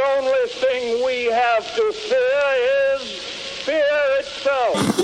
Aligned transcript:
only 0.00 0.48
thing 0.48 1.04
we 1.04 1.24
have 1.26 1.64
to 1.74 1.92
fear 1.92 2.96
is 2.96 3.02
fear 3.64 3.98
itself. 4.18 4.96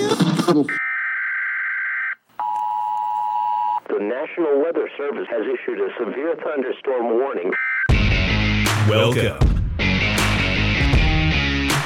The 3.88 4.00
National 4.00 4.62
Weather 4.62 4.88
Service 4.96 5.26
has 5.30 5.42
issued 5.46 5.80
a 5.80 5.88
severe 5.98 6.36
thunderstorm 6.36 7.18
warning. 7.18 7.52
Welcome 8.88 9.56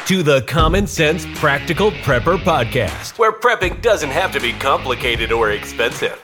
to 0.07 0.23
the 0.23 0.43
Common 0.49 0.87
Sense 0.87 1.25
Practical 1.35 1.93
Prepper 1.93 2.37
Podcast, 2.37 3.19
where 3.19 3.33
prepping 3.33 3.81
doesn't 3.81 4.11
have 4.11 4.33
to 4.33 4.41
be 4.41 4.53
complicated 4.55 5.31
or 5.31 5.53
expensive. 5.53 6.21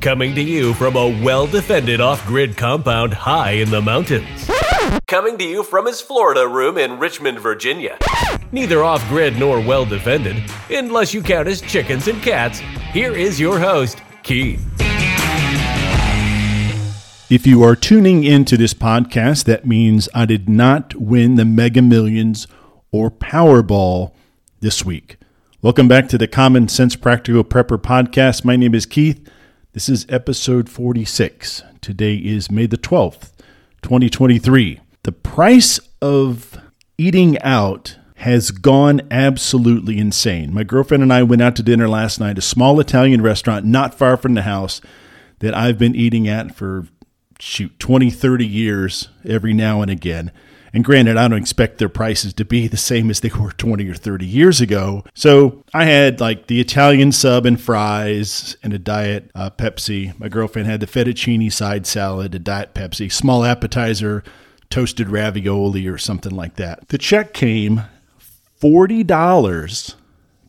Coming 0.00 0.34
to 0.34 0.42
you 0.42 0.74
from 0.74 0.96
a 0.96 1.22
well 1.22 1.46
defended 1.46 2.00
off 2.00 2.26
grid 2.26 2.56
compound 2.56 3.14
high 3.14 3.52
in 3.52 3.70
the 3.70 3.80
mountains. 3.80 4.50
Coming 5.06 5.38
to 5.38 5.44
you 5.44 5.62
from 5.62 5.86
his 5.86 6.00
Florida 6.00 6.46
room 6.46 6.78
in 6.78 6.98
Richmond, 6.98 7.40
Virginia. 7.40 7.98
Neither 8.52 8.82
off 8.82 9.06
grid 9.08 9.38
nor 9.38 9.60
well 9.60 9.84
defended, 9.84 10.42
unless 10.70 11.12
you 11.12 11.22
count 11.22 11.48
as 11.48 11.60
chickens 11.60 12.08
and 12.08 12.22
cats, 12.22 12.60
here 12.92 13.12
is 13.12 13.38
your 13.40 13.58
host, 13.58 14.00
Keith. 14.22 14.64
If 17.30 17.46
you 17.46 17.62
are 17.62 17.76
tuning 17.76 18.24
into 18.24 18.56
this 18.56 18.74
podcast, 18.74 19.44
that 19.44 19.64
means 19.64 20.08
I 20.14 20.26
did 20.26 20.48
not 20.48 20.94
win 20.96 21.36
the 21.36 21.44
Mega 21.44 21.82
Millions 21.82 22.48
or 22.90 23.10
Powerball 23.10 24.12
this 24.60 24.84
week. 24.84 25.16
Welcome 25.62 25.86
back 25.88 26.08
to 26.08 26.18
the 26.18 26.26
Common 26.26 26.68
Sense 26.68 26.96
Practical 26.96 27.44
Prepper 27.44 27.78
podcast. 27.78 28.44
My 28.44 28.56
name 28.56 28.74
is 28.74 28.86
Keith. 28.86 29.28
This 29.74 29.88
is 29.88 30.06
episode 30.08 30.68
46. 30.68 31.62
Today 31.80 32.16
is 32.16 32.50
May 32.50 32.66
the 32.66 32.76
12th, 32.78 33.30
2023. 33.82 34.80
The 35.02 35.12
price 35.12 35.80
of 36.02 36.58
eating 36.98 37.40
out 37.42 37.96
has 38.16 38.50
gone 38.50 39.00
absolutely 39.10 39.98
insane. 39.98 40.52
My 40.52 40.62
girlfriend 40.62 41.02
and 41.02 41.12
I 41.12 41.22
went 41.22 41.40
out 41.40 41.56
to 41.56 41.62
dinner 41.62 41.88
last 41.88 42.20
night, 42.20 42.36
a 42.36 42.42
small 42.42 42.78
Italian 42.78 43.22
restaurant 43.22 43.64
not 43.64 43.94
far 43.94 44.18
from 44.18 44.34
the 44.34 44.42
house 44.42 44.82
that 45.38 45.56
I've 45.56 45.78
been 45.78 45.96
eating 45.96 46.28
at 46.28 46.54
for 46.54 46.86
shoot 47.40 47.78
20 47.78 48.10
30 48.10 48.46
years 48.46 49.08
every 49.24 49.52
now 49.52 49.82
and 49.82 49.90
again. 49.90 50.30
And 50.72 50.84
granted 50.84 51.16
i 51.16 51.26
don't 51.26 51.38
expect 51.38 51.78
their 51.78 51.88
prices 51.88 52.32
to 52.34 52.44
be 52.44 52.68
the 52.68 52.76
same 52.76 53.10
as 53.10 53.20
they 53.20 53.30
were 53.30 53.50
20 53.52 53.88
or 53.88 53.94
30 53.94 54.26
years 54.26 54.60
ago. 54.60 55.04
So 55.14 55.64
i 55.74 55.84
had 55.84 56.20
like 56.20 56.46
the 56.46 56.60
italian 56.60 57.12
sub 57.12 57.46
and 57.46 57.60
fries 57.60 58.56
and 58.62 58.72
a 58.72 58.78
diet 58.78 59.30
uh, 59.34 59.50
pepsi. 59.50 60.18
My 60.18 60.28
girlfriend 60.28 60.68
had 60.68 60.80
the 60.80 60.86
fettuccine 60.86 61.52
side 61.52 61.86
salad 61.86 62.34
a 62.34 62.38
diet 62.38 62.74
pepsi. 62.74 63.10
Small 63.10 63.44
appetizer 63.44 64.22
toasted 64.68 65.08
ravioli 65.08 65.86
or 65.88 65.98
something 65.98 66.34
like 66.34 66.56
that. 66.56 66.88
The 66.88 66.98
check 66.98 67.34
came 67.34 67.82
$40 68.60 69.94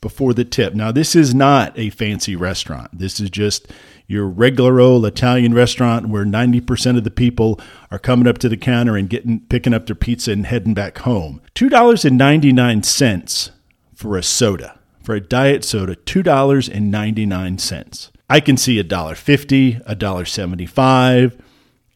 before 0.02 0.34
the 0.34 0.46
tip. 0.46 0.74
Now 0.74 0.92
this 0.92 1.16
is 1.16 1.34
not 1.34 1.78
a 1.78 1.90
fancy 1.92 2.36
restaurant. 2.36 2.90
This 2.98 3.20
is 3.20 3.30
just 3.30 3.68
your 4.12 4.28
regular 4.28 4.82
old 4.82 5.06
Italian 5.06 5.54
restaurant 5.54 6.10
where 6.10 6.26
90% 6.26 6.98
of 6.98 7.04
the 7.04 7.12
people 7.12 7.60
are 7.90 7.98
coming 7.98 8.28
up 8.28 8.38
to 8.40 8.50
the 8.50 8.58
counter 8.58 8.98
and 8.98 9.10
getting 9.10 9.40
picking 9.42 9.74
up 9.74 9.86
their 9.86 9.96
pizza 9.96 10.32
and 10.32 10.46
heading 10.46 10.74
back 10.74 10.98
home. 11.00 11.42
$2.99 11.56 13.52
for 13.96 14.18
a 14.18 14.24
soda. 14.24 14.78
For 15.02 15.16
a 15.16 15.22
diet 15.22 15.64
soda, 15.64 15.96
$2.99. 15.96 18.12
I 18.30 18.40
can 18.40 18.56
see 18.56 18.78
a 18.80 18.84
dollar 18.84 19.16
fifty, 19.16 19.78
a 19.86 19.94
dollar 19.94 20.24
seventy-five, 20.24 21.38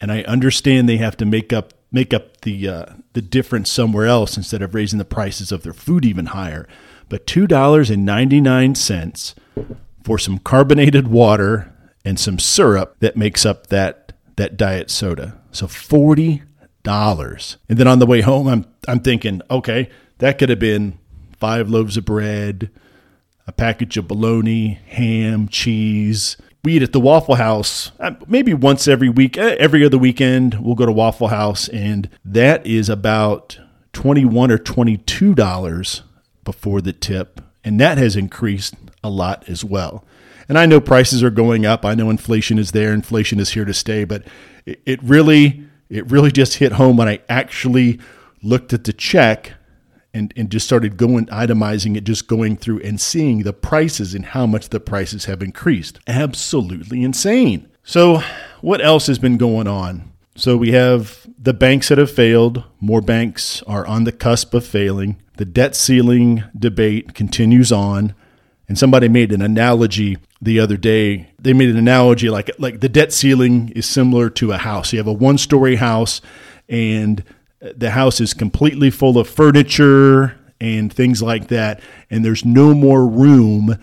and 0.02 0.11
I 0.11 0.23
understand 0.23 0.89
they 0.89 0.97
have 0.97 1.16
to 1.17 1.25
make 1.25 1.53
up 1.53 1.73
make 1.93 2.13
up 2.13 2.41
the 2.41 2.67
uh, 2.67 2.86
the 3.13 3.21
difference 3.21 3.71
somewhere 3.71 4.05
else 4.05 4.36
instead 4.36 4.61
of 4.61 4.75
raising 4.75 4.99
the 4.99 5.05
prices 5.05 5.53
of 5.53 5.63
their 5.63 5.71
food 5.71 6.03
even 6.03 6.25
higher. 6.27 6.67
But 7.08 7.25
two 7.25 7.47
dollars 7.47 7.89
and 7.89 8.05
ninety 8.05 8.41
nine 8.41 8.75
cents 8.75 9.33
for 10.03 10.19
some 10.19 10.39
carbonated 10.39 11.08
water 11.08 11.73
and 12.05 12.20
some 12.20 12.39
syrup 12.39 12.95
that 12.99 13.17
makes 13.17 13.45
up 13.45 13.67
that 13.67 14.14
that 14.38 14.55
diet 14.55 14.89
soda. 14.89 15.38
So 15.52 15.67
forty 15.67 16.43
dollars. 16.83 17.58
And 17.67 17.77
then 17.77 17.88
on 17.88 17.99
the 17.99 18.05
way 18.05 18.21
home, 18.21 18.48
I'm 18.48 18.66
I'm 18.88 18.99
thinking, 18.99 19.42
okay, 19.49 19.89
that 20.20 20.38
could 20.38 20.49
have 20.49 20.60
been 20.60 20.99
five 21.39 21.70
loaves 21.70 21.98
of 21.98 22.05
bread, 22.05 22.70
a 23.48 23.52
package 23.52 23.98
of 23.98 24.08
bologna, 24.08 24.80
ham, 24.88 25.48
cheese. 25.49 26.38
We 26.64 26.77
eat 26.77 26.83
at 26.83 26.93
the 26.93 26.99
Waffle 26.99 27.36
House 27.36 27.92
uh, 27.99 28.11
maybe 28.27 28.54
once 28.54 28.87
every 28.87 29.10
week, 29.10 29.37
eh, 29.37 29.55
every 29.60 29.86
other 29.86 29.98
weekend. 29.99 30.64
We'll 30.66 30.76
go 30.76 30.86
to 30.86 30.92
Waffle 30.92 31.27
House, 31.27 31.67
and 31.70 32.10
that 32.23 32.66
is 32.66 32.89
about 32.89 33.60
twenty-one 33.93 34.52
or 34.52 34.58
twenty-two 34.58 35.36
dollars 35.36 36.04
before 36.43 36.82
the 36.82 36.93
tip, 36.93 37.42
and 37.64 37.80
that 37.80 37.98
has 37.98 38.16
increased 38.16 38.76
a 39.04 39.10
lot 39.10 39.48
as 39.48 39.64
well. 39.64 40.04
And 40.48 40.58
I 40.58 40.66
know 40.66 40.80
prices 40.80 41.23
are 41.23 41.30
going 41.30 41.66
up. 41.66 41.86
I 41.86 41.95
know 41.95 42.10
inflation 42.10 42.60
is 42.60 42.72
there. 42.72 42.94
Inflation 42.94 43.39
is 43.39 43.52
here 43.52 43.66
to 43.66 43.73
stay. 43.73 44.04
But 44.04 44.23
it, 44.66 44.82
it 44.86 45.04
really, 45.04 45.64
it 45.89 46.10
really 46.11 46.32
just 46.32 46.56
hit 46.56 46.73
home 46.73 46.98
when 46.98 47.08
I 47.08 47.20
actually 47.30 48.00
looked 48.42 48.73
at 48.73 48.84
the 48.84 48.94
check 48.94 49.54
and, 50.16 50.34
and 50.38 50.50
just 50.50 50.66
started 50.66 50.95
going 50.95 51.26
itemizing 51.26 51.98
it, 51.98 52.05
just 52.05 52.28
going 52.28 52.55
through 52.55 52.80
and 52.82 53.02
seeing 53.02 53.44
the 53.44 53.52
prices 53.52 54.16
and 54.16 54.28
how 54.28 54.45
much 54.45 54.70
the 54.70 54.80
prices 54.80 55.26
have 55.26 55.44
increased. 55.44 56.00
Absolutely 56.08 57.04
insane. 57.04 57.70
So, 57.84 58.22
what 58.61 58.82
else 58.82 59.08
has 59.08 59.20
been 59.20 59.38
going 59.38 59.67
on? 59.67 60.11
So, 60.36 60.55
we 60.55 60.72
have 60.72 61.28
the 61.38 61.54
banks 61.54 61.89
that 61.89 61.98
have 61.98 62.10
failed. 62.10 62.64
More 62.80 63.02
banks 63.02 63.61
are 63.64 63.86
on 63.86 64.05
the 64.05 64.14
cusp 64.14 64.54
of 64.54 64.66
failing. 64.66 65.22
The 65.36 65.45
debt 65.45 65.76
ceiling 65.76 66.44
debate 66.58 67.14
continues 67.14 67.72
on. 67.72 68.16
And 68.67 68.80
somebody 68.80 69.10
made 69.10 69.32
an 69.32 69.42
analogy 69.42 70.17
the 70.45 70.60
other 70.60 70.78
day. 70.78 71.30
They 71.39 71.54
made 71.54 71.70
an 71.70 71.78
analogy 71.78 72.30
like 72.30 72.50
like 72.58 72.80
the 72.80 72.89
debt 72.89 73.11
ceiling 73.11 73.70
is 73.76 73.86
similar 73.86 74.30
to 74.32 74.54
a 74.54 74.58
house. 74.58 74.94
You 74.94 75.00
have 75.00 75.08
a 75.08 75.14
one 75.14 75.38
story 75.38 75.76
house, 75.76 76.22
and 76.70 77.23
the 77.60 77.92
house 77.92 78.22
is 78.22 78.33
completely 78.33 78.89
full 78.89 79.17
of 79.17 79.28
furniture 79.28 80.39
and 80.61 80.92
things 80.92 81.22
like 81.22 81.48
that, 81.50 81.82
and 82.10 82.23
there's 82.23 82.45
no 82.45 82.73
more 82.73 83.05
room 83.05 83.78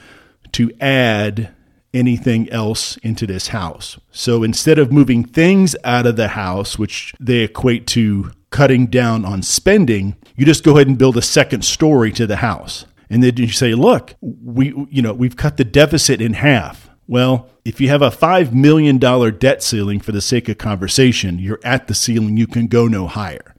to 0.53 0.71
add 0.81 1.53
anything 1.95 2.49
else 2.51 2.97
into 2.99 3.27
this 3.27 3.49
house. 3.49 3.99
So 4.11 4.43
instead 4.43 4.79
of 4.79 4.91
moving 4.91 5.25
things 5.25 5.77
out 5.85 6.07
of 6.07 6.17
the 6.17 6.29
house, 6.29 6.79
which 6.79 7.15
they 7.21 7.41
equate 7.41 7.87
to 7.89 8.33
cutting 8.51 8.87
down 8.87 9.25
on 9.25 9.43
spending, 9.43 10.17
you 10.37 10.47
just 10.47 10.65
go 10.65 10.73
ahead 10.77 10.87
and 10.87 10.97
build 10.97 11.17
a 11.17 11.23
second 11.23 11.65
story 11.65 12.13
to 12.13 12.27
the 12.27 12.37
house. 12.37 12.87
And 13.13 13.23
then 13.23 13.37
you 13.37 13.49
say, 13.49 13.75
look, 13.75 14.15
we, 14.23 14.75
you 14.91 15.03
know, 15.03 15.13
we've 15.13 15.37
cut 15.37 15.59
the 15.59 15.65
deficit 15.65 16.23
in 16.23 16.33
half. 16.33 16.89
Well, 17.07 17.51
if 17.63 17.79
you 17.79 17.89
have 17.91 18.01
a 18.01 18.09
$5 18.09 18.55
million 18.55 18.97
debt 18.97 19.63
ceiling 19.63 20.01
for 20.01 20.13
the 20.13 20.23
sake 20.23 20.49
of 20.49 20.57
conversation, 20.57 21.39
you're 21.39 21.61
at 21.63 21.89
the 21.89 21.95
ceiling, 21.95 22.39
you 22.39 22.47
can 22.47 22.69
go 22.69 22.89
no 22.89 23.07
higher. 23.07 23.55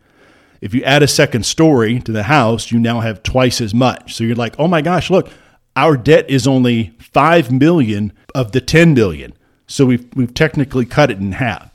If 0.60 0.74
you 0.74 0.84
add 0.84 1.04
a 1.04 1.08
second 1.08 1.46
story 1.46 2.00
to 2.00 2.12
the 2.12 2.24
house, 2.24 2.72
you 2.72 2.80
now 2.80 3.02
have 3.02 3.22
twice 3.22 3.62
as 3.62 3.76
much. 3.76 4.16
So 4.16 4.24
you're 4.24 4.36
like, 4.36 4.56
oh 4.58 4.68
my 4.68 4.82
gosh, 4.82 5.12
look, 5.12 5.30
our 5.76 5.98
debt 5.98 6.28
is 6.32 6.48
only 6.48 6.96
5 7.00 7.52
million 7.52 8.12
of 8.34 8.54
the 8.54 8.62
10 8.62 8.96
billion. 8.96 9.34
So 9.68 9.86
we've, 9.86 10.10
we've 10.16 10.34
technically 10.34 10.86
cut 10.86 11.12
it 11.12 11.20
in 11.20 11.34
half. 11.34 11.72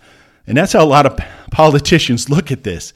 And 0.49 0.57
that's 0.57 0.73
how 0.73 0.83
a 0.83 0.85
lot 0.85 1.07
of 1.07 1.17
politicians 1.53 2.29
look 2.31 2.51
at 2.51 2.65
this. 2.65 2.93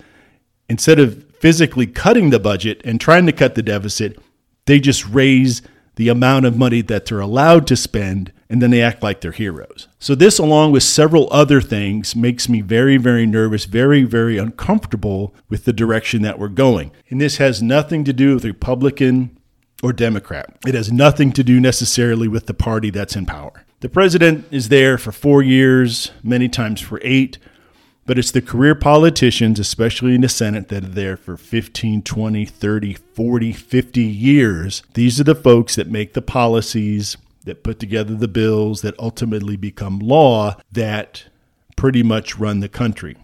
Instead 0.69 0.99
of 0.99 1.25
physically 1.39 1.87
cutting 1.87 2.31
the 2.31 2.41
budget 2.41 2.81
and 2.85 3.01
trying 3.01 3.27
to 3.27 3.33
cut 3.33 3.55
the 3.55 3.63
deficit, 3.63 4.19
they 4.67 4.81
just 4.81 5.07
raise 5.09 5.63
the 5.97 6.09
amount 6.09 6.47
of 6.47 6.57
money 6.57 6.81
that 6.81 7.07
they're 7.07 7.21
allowed 7.21 7.67
to 7.67 7.77
spend 7.77 8.33
and 8.49 8.61
then 8.61 8.71
they 8.71 8.83
act 8.83 9.03
like 9.03 9.21
they're 9.21 9.33
heroes. 9.33 9.89
So, 9.99 10.15
this, 10.15 10.39
along 10.39 10.73
with 10.73 10.83
several 10.83 11.27
other 11.33 11.61
things, 11.63 12.15
makes 12.15 12.51
me 12.51 12.61
very, 12.61 12.99
very 12.99 13.25
nervous, 13.25 13.65
very, 13.65 14.03
very 14.05 14.37
uncomfortable 14.37 15.35
with 15.49 15.65
the 15.65 15.73
direction 15.73 16.21
that 16.23 16.39
we're 16.39 16.49
going. 16.49 16.93
And 17.09 17.19
this 17.19 17.39
has 17.39 17.63
nothing 17.63 18.05
to 18.05 18.13
do 18.13 18.35
with 18.35 18.45
Republican 18.45 19.39
or 19.83 19.93
Democrat, 19.93 20.55
it 20.67 20.75
has 20.75 20.93
nothing 20.93 21.33
to 21.33 21.43
do 21.43 21.61
necessarily 21.61 22.29
with 22.29 22.47
the 22.47 22.55
party 22.55 22.91
that's 22.91 23.17
in 23.17 23.27
power. 23.27 23.65
The 23.81 23.89
president 23.89 24.47
is 24.53 24.69
there 24.69 24.97
for 24.97 25.11
four 25.11 25.43
years, 25.43 26.13
many 26.23 26.49
times 26.49 26.81
for 26.81 27.01
eight. 27.03 27.39
But 28.05 28.19
it's 28.19 28.33
the 28.33 28.43
career 28.43 28.75
politicians, 28.75 29.61
especially 29.61 30.15
in 30.15 30.23
the 30.23 30.29
Senate, 30.29 30.69
that 30.69 30.85
are 30.85 30.89
there 30.89 31.17
for 31.17 31.37
15, 31.37 32.03
20, 32.03 32.45
30, 32.45 32.95
40, 32.95 33.53
50 33.53 34.03
years. 34.03 34.83
These 34.95 35.21
are 35.21 35.25
the 35.25 35.37
folks 35.37 35.77
that 35.77 35.89
make 35.89 36.15
the 36.15 36.23
policies, 36.23 37.17
that 37.45 37.63
put 37.63 37.79
together 37.79 38.15
the 38.15 38.29
bills, 38.29 38.83
that 38.83 38.99
ultimately 38.99 39.57
become 39.57 40.01
law, 40.01 40.57
that 40.73 41.25
pretty 41.77 42.03
much 42.03 42.39
run 42.39 42.61
the 42.61 42.69
country. 42.69 43.17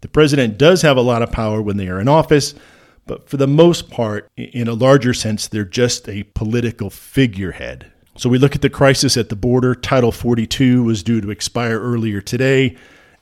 The 0.00 0.08
president 0.08 0.58
does 0.58 0.82
have 0.82 0.96
a 0.96 1.02
lot 1.02 1.22
of 1.22 1.32
power 1.32 1.62
when 1.62 1.76
they 1.76 1.88
are 1.88 2.00
in 2.00 2.08
office, 2.08 2.54
but 3.06 3.28
for 3.28 3.36
the 3.36 3.46
most 3.46 3.90
part, 3.90 4.28
in 4.36 4.66
a 4.66 4.74
larger 4.74 5.14
sense, 5.14 5.46
they're 5.46 5.64
just 5.64 6.08
a 6.08 6.24
political 6.34 6.90
figurehead. 6.90 7.92
So 8.16 8.28
we 8.28 8.38
look 8.38 8.56
at 8.56 8.62
the 8.62 8.70
crisis 8.70 9.16
at 9.16 9.28
the 9.28 9.36
border. 9.36 9.74
Title 9.74 10.10
42 10.10 10.82
was 10.82 11.02
due 11.02 11.20
to 11.20 11.30
expire 11.30 11.78
earlier 11.78 12.20
today 12.20 12.76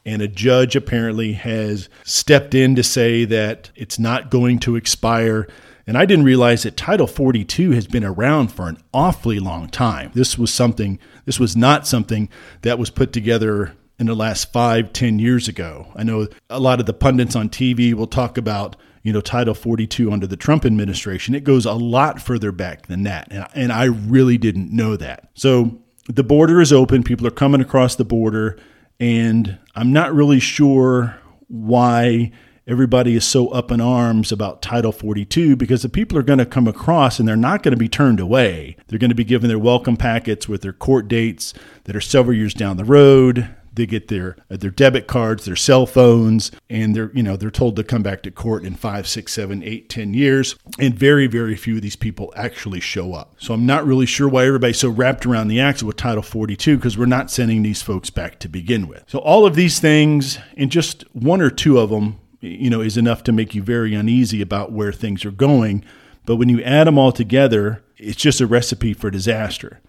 And 0.07 0.21
a 0.21 0.29
judge 0.29 0.77
apparently 0.77 1.33
has 1.33 1.89
stepped 2.03 2.55
in 2.55 2.75
to 2.77 2.83
say 2.83 3.25
that 3.25 3.71
it's 3.75 3.99
not 3.99 4.31
going 4.31 4.59
to 4.61 4.77
expire. 4.77 5.49
And 5.87 5.97
I 5.97 6.05
didn't 6.05 6.27
realize 6.27 6.63
that 6.63 6.77
Title 6.77 7.07
42 7.07 7.71
has 7.73 7.87
been 7.87 8.05
around 8.05 8.49
for 8.49 8.69
an 8.69 8.79
awfully 8.93 9.39
long 9.39 9.69
time. 9.69 10.11
This 10.15 10.39
was 10.39 10.53
something, 10.53 10.99
this 11.25 11.41
was 11.41 11.57
not 11.57 11.87
something 11.87 12.29
that 12.63 12.79
was 12.79 12.91
put 12.91 13.13
together 13.13 13.75
in 13.99 14.07
the 14.07 14.15
last 14.15 14.53
five, 14.53 14.93
ten 14.93 15.19
years 15.19 15.49
ago. 15.49 15.87
I 15.95 16.03
know 16.03 16.29
a 16.51 16.61
lot 16.61 16.81
of 16.81 16.87
the 16.87 16.93
pundits 16.93 17.37
on 17.37 17.49
TV 17.49 17.95
will 17.95 18.07
talk 18.07 18.37
about, 18.37 18.77
you 19.03 19.13
know, 19.13 19.21
Title 19.21 19.55
42 19.55 20.11
under 20.11 20.27
the 20.27 20.37
Trump 20.37 20.65
administration. 20.65 21.35
It 21.35 21.45
goes 21.45 21.65
a 21.65 21.73
lot 21.73 22.21
further 22.21 22.51
back 22.53 22.87
than 22.87 23.05
that. 23.05 23.29
And, 23.31 23.47
and 23.55 23.73
I 23.73 23.85
really 23.85 24.37
didn't 24.37 24.73
know 24.73 24.97
that. 24.97 25.31
So 25.35 25.79
the 26.09 26.25
border 26.25 26.61
is 26.61 26.73
open. 26.73 27.03
People 27.03 27.27
are 27.27 27.31
coming 27.31 27.61
across 27.61 27.95
the 27.95 28.05
border. 28.05 28.59
And 29.01 29.59
I'm 29.75 29.93
not 29.93 30.15
really 30.15 30.41
sure 30.41 31.19
why 31.49 32.33
everybody 32.67 33.15
is 33.15 33.25
so 33.25 33.49
up 33.49 33.71
in 33.71 33.81
arms 33.81 34.33
about 34.33 34.63
Title 34.63 34.93
42 34.93 35.57
because 35.57 35.83
the 35.83 35.89
people 35.89 36.17
are 36.17 36.23
going 36.23 36.39
to 36.39 36.47
come 36.47 36.67
across 36.67 37.19
and 37.19 37.29
they're 37.29 37.37
not 37.37 37.63
going 37.63 37.73
to 37.73 37.79
be 37.79 37.89
turned 37.89 38.21
away. 38.21 38.77
They're 38.87 38.99
going 38.99 39.11
to 39.11 39.15
be 39.15 39.25
given 39.25 39.49
their 39.49 39.59
welcome 39.59 39.97
packets 39.97 40.49
with 40.49 40.63
their 40.63 40.73
court 40.73 41.09
dates 41.09 41.53
that 41.85 41.95
are 41.95 42.01
several 42.01 42.37
years 42.37 42.55
down 42.55 42.77
the 42.77 42.85
road. 42.85 43.55
They 43.75 43.87
get 43.87 44.09
their 44.09 44.37
uh, 44.51 44.57
their 44.57 44.71
debit 44.71 45.07
cards, 45.07 45.45
their 45.45 45.57
cell 45.57 45.87
phones, 45.87 46.51
and 46.71 46.95
they're 46.95 47.11
you 47.15 47.23
know 47.23 47.37
they're 47.37 47.51
told 47.51 47.77
to 47.77 47.85
come 47.85 48.03
back 48.03 48.23
to 48.23 48.31
court 48.31 48.65
in 48.65 48.75
five, 48.75 49.07
six, 49.09 49.33
seven, 49.33 49.63
eight, 49.63 49.89
ten 49.89 50.15
years. 50.15 50.57
And 50.79 50.95
very, 50.95 51.27
very 51.27 51.57
few 51.57 51.77
of 51.77 51.83
these 51.83 51.97
people 51.97 52.33
actually 52.37 52.81
show 52.81 53.15
up. 53.15 53.35
So 53.39 53.55
I'm 53.55 53.67
not 53.67 53.87
really 53.87 54.07
sure 54.07 54.29
why 54.29 54.47
everybody's 54.47 54.79
so 54.79 54.89
wrapped 54.89 55.27
around 55.27 55.49
the 55.49 55.61
axle 55.61 55.87
with 55.87 55.97
Title 55.97 56.23
42 56.23 56.77
because 56.77 56.99
we're 56.99 57.07
not 57.07 57.31
sending 57.31 57.63
these 57.63 57.83
folks 57.83 58.11
back 58.11 58.39
to 58.41 58.49
begin 58.49 58.87
with. 58.89 59.05
So 59.07 59.19
all 59.19 59.47
of 59.47 59.55
these 59.55 59.81
things, 59.81 60.39
and 60.57 60.71
just 60.71 61.05
one 61.15 61.41
or 61.41 61.51
two 61.51 61.79
of 61.79 61.91
them, 61.91 62.19
you 62.41 62.71
know, 62.71 62.81
is 62.81 62.97
enough 62.97 63.23
to 63.25 63.33
make 63.33 63.55
you 63.55 63.63
very 63.63 63.95
uneasy 63.95 64.43
about 64.43 64.73
where 64.73 64.93
things 64.93 65.25
are 65.25 65.31
going. 65.31 65.85
But 66.27 66.37
when 66.37 66.49
you 66.49 66.63
add 66.63 66.87
them 66.87 66.99
all 66.99 67.13
together, 67.13 67.83
it's 67.97 68.17
just 68.17 68.41
a 68.41 68.47
recipe 68.47 68.93
for 68.93 69.11
disaster. 69.11 69.81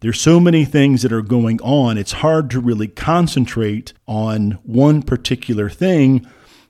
There's 0.00 0.20
so 0.20 0.38
many 0.38 0.64
things 0.64 1.02
that 1.02 1.12
are 1.12 1.22
going 1.22 1.60
on, 1.62 1.98
it's 1.98 2.12
hard 2.12 2.50
to 2.50 2.60
really 2.60 2.88
concentrate 2.88 3.92
on 4.06 4.52
one 4.62 5.02
particular 5.02 5.70
thing 5.70 6.26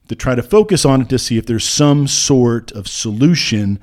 to 0.09 0.15
try 0.15 0.35
to 0.35 0.43
focus 0.43 0.85
on 0.85 1.03
it 1.03 1.09
to 1.09 1.19
see 1.19 1.37
if 1.37 1.47
there's 1.47 1.65
some 1.65 2.07
sort 2.07 2.71
of 2.73 2.87
solution 2.87 3.81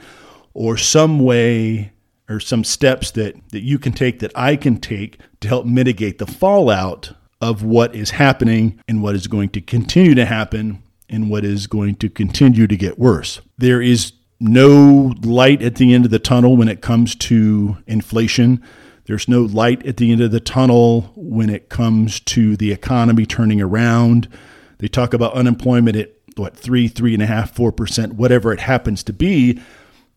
or 0.54 0.78
some 0.78 1.20
way 1.20 1.92
or 2.30 2.40
some 2.40 2.64
steps 2.64 3.12
that, 3.12 3.36
that 3.50 3.64
you 3.64 3.78
can 3.78 3.92
take 3.92 4.20
that 4.20 4.32
I 4.36 4.56
can 4.56 4.78
take 4.78 5.20
to 5.42 5.48
help 5.48 5.66
mitigate 5.66 6.20
the 6.20 6.26
fallout 6.26 7.12
of 7.42 7.64
what 7.64 7.94
is 7.94 8.12
happening 8.12 8.80
and 8.88 9.04
what 9.04 9.16
is 9.16 9.28
going 9.28 9.50
to 9.50 9.62
continue 9.62 10.16
to 10.16 10.26
happen 10.26 10.82
and 11.10 11.30
what 11.30 11.44
is 11.44 11.68
going 11.68 11.96
to 11.96 12.10
continue 12.10 12.68
to 12.68 12.78
get 12.78 12.98
worse. 12.98 13.42
There 13.58 13.82
is 13.82 14.14
no 14.40 15.14
light 15.22 15.62
at 15.62 15.76
the 15.76 15.94
end 15.94 16.06
of 16.06 16.12
the 16.12 16.20
tunnel 16.20 16.56
when 16.56 16.70
it 16.70 16.82
comes 16.82 17.16
to 17.16 17.78
inflation. 17.86 18.64
There's 19.06 19.28
no 19.28 19.42
light 19.42 19.86
at 19.86 19.98
the 19.98 20.12
end 20.12 20.22
of 20.22 20.32
the 20.32 20.40
tunnel 20.40 21.12
when 21.16 21.50
it 21.50 21.70
comes 21.70 22.20
to 22.22 22.56
the 22.56 22.72
economy 22.72 23.26
turning 23.26 23.62
around. 23.62 24.30
They 24.78 24.88
talk 24.88 25.14
about 25.14 25.34
unemployment 25.34 25.98
at 25.98 26.14
what 26.36 26.56
three, 26.56 26.88
three 26.88 27.14
and 27.14 27.22
a 27.22 27.28
half, 27.28 27.56
four 27.56 27.72
percent, 27.72 28.16
whatever 28.16 28.54
it 28.54 28.62
happens 28.62 29.04
to 29.04 29.14
be. 29.14 29.62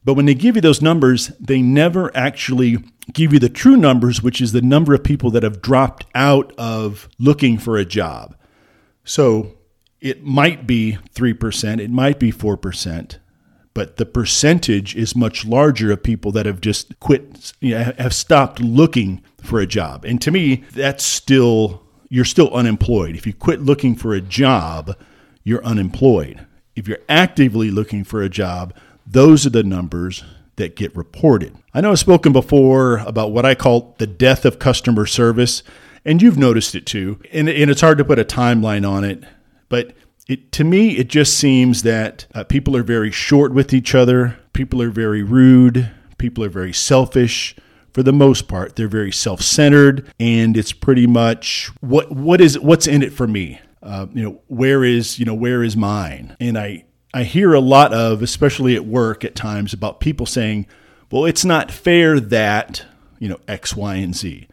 But 0.04 0.14
when 0.14 0.26
they 0.26 0.34
give 0.34 0.54
you 0.54 0.62
those 0.62 0.80
numbers, 0.80 1.28
they 1.40 1.60
never 1.60 2.16
actually 2.16 2.78
give 3.12 3.32
you 3.32 3.40
the 3.40 3.48
true 3.48 3.76
numbers, 3.76 4.22
which 4.22 4.40
is 4.40 4.52
the 4.52 4.62
number 4.62 4.94
of 4.94 5.02
people 5.02 5.32
that 5.32 5.42
have 5.42 5.60
dropped 5.60 6.06
out 6.14 6.52
of 6.56 7.08
looking 7.18 7.58
for 7.58 7.76
a 7.76 7.84
job. 7.84 8.36
So 9.04 9.58
it 10.00 10.22
might 10.22 10.66
be 10.66 10.98
3%, 11.14 11.80
it 11.80 11.90
might 11.90 12.20
be 12.20 12.30
4%, 12.30 13.18
but 13.76 13.98
the 13.98 14.06
percentage 14.06 14.96
is 14.96 15.14
much 15.14 15.44
larger 15.44 15.92
of 15.92 16.02
people 16.02 16.32
that 16.32 16.46
have 16.46 16.62
just 16.62 16.98
quit, 16.98 17.52
you 17.60 17.74
know, 17.74 17.92
have 17.98 18.14
stopped 18.14 18.58
looking 18.58 19.22
for 19.42 19.60
a 19.60 19.66
job. 19.66 20.02
And 20.06 20.18
to 20.22 20.30
me, 20.30 20.64
that's 20.72 21.04
still, 21.04 21.82
you're 22.08 22.24
still 22.24 22.50
unemployed. 22.54 23.16
If 23.16 23.26
you 23.26 23.34
quit 23.34 23.60
looking 23.60 23.94
for 23.94 24.14
a 24.14 24.22
job, 24.22 24.96
you're 25.44 25.62
unemployed. 25.62 26.46
If 26.74 26.88
you're 26.88 27.02
actively 27.06 27.70
looking 27.70 28.02
for 28.02 28.22
a 28.22 28.30
job, 28.30 28.72
those 29.06 29.44
are 29.44 29.50
the 29.50 29.62
numbers 29.62 30.24
that 30.56 30.74
get 30.74 30.96
reported. 30.96 31.54
I 31.74 31.82
know 31.82 31.90
I've 31.90 31.98
spoken 31.98 32.32
before 32.32 33.00
about 33.00 33.32
what 33.32 33.44
I 33.44 33.54
call 33.54 33.94
the 33.98 34.06
death 34.06 34.46
of 34.46 34.58
customer 34.58 35.04
service, 35.04 35.62
and 36.02 36.22
you've 36.22 36.38
noticed 36.38 36.74
it 36.74 36.86
too. 36.86 37.20
And, 37.30 37.46
and 37.46 37.70
it's 37.70 37.82
hard 37.82 37.98
to 37.98 38.06
put 38.06 38.18
a 38.18 38.24
timeline 38.24 38.88
on 38.88 39.04
it, 39.04 39.22
but 39.68 39.94
it, 40.26 40.50
to 40.52 40.64
me, 40.64 40.96
it 40.96 41.08
just 41.08 41.38
seems 41.38 41.82
that 41.82 42.26
uh, 42.34 42.44
people 42.44 42.76
are 42.76 42.82
very 42.82 43.10
short 43.10 43.52
with 43.52 43.72
each 43.72 43.94
other. 43.94 44.38
People 44.52 44.82
are 44.82 44.90
very 44.90 45.22
rude. 45.22 45.90
People 46.18 46.42
are 46.42 46.48
very 46.48 46.72
selfish. 46.72 47.54
For 47.92 48.02
the 48.02 48.12
most 48.12 48.46
part, 48.46 48.76
they're 48.76 48.88
very 48.88 49.12
self-centered, 49.12 50.12
and 50.20 50.54
it's 50.56 50.72
pretty 50.72 51.06
much 51.06 51.70
what 51.80 52.12
what 52.12 52.42
is 52.42 52.58
what's 52.58 52.86
in 52.86 53.02
it 53.02 53.12
for 53.12 53.26
me. 53.26 53.58
Uh, 53.82 54.06
you 54.12 54.22
know, 54.22 54.40
where 54.48 54.84
is 54.84 55.18
you 55.18 55.24
know 55.24 55.34
where 55.34 55.62
is 55.62 55.76
mine? 55.78 56.36
And 56.38 56.58
I 56.58 56.84
I 57.14 57.22
hear 57.22 57.54
a 57.54 57.60
lot 57.60 57.94
of, 57.94 58.20
especially 58.20 58.74
at 58.76 58.84
work, 58.84 59.24
at 59.24 59.34
times 59.34 59.72
about 59.72 60.00
people 60.00 60.26
saying, 60.26 60.66
"Well, 61.10 61.24
it's 61.24 61.44
not 61.44 61.70
fair 61.70 62.20
that 62.20 62.84
you 63.18 63.28
know 63.28 63.38
X, 63.48 63.74
Y, 63.74 63.94
and 63.94 64.14
Z." 64.14 64.46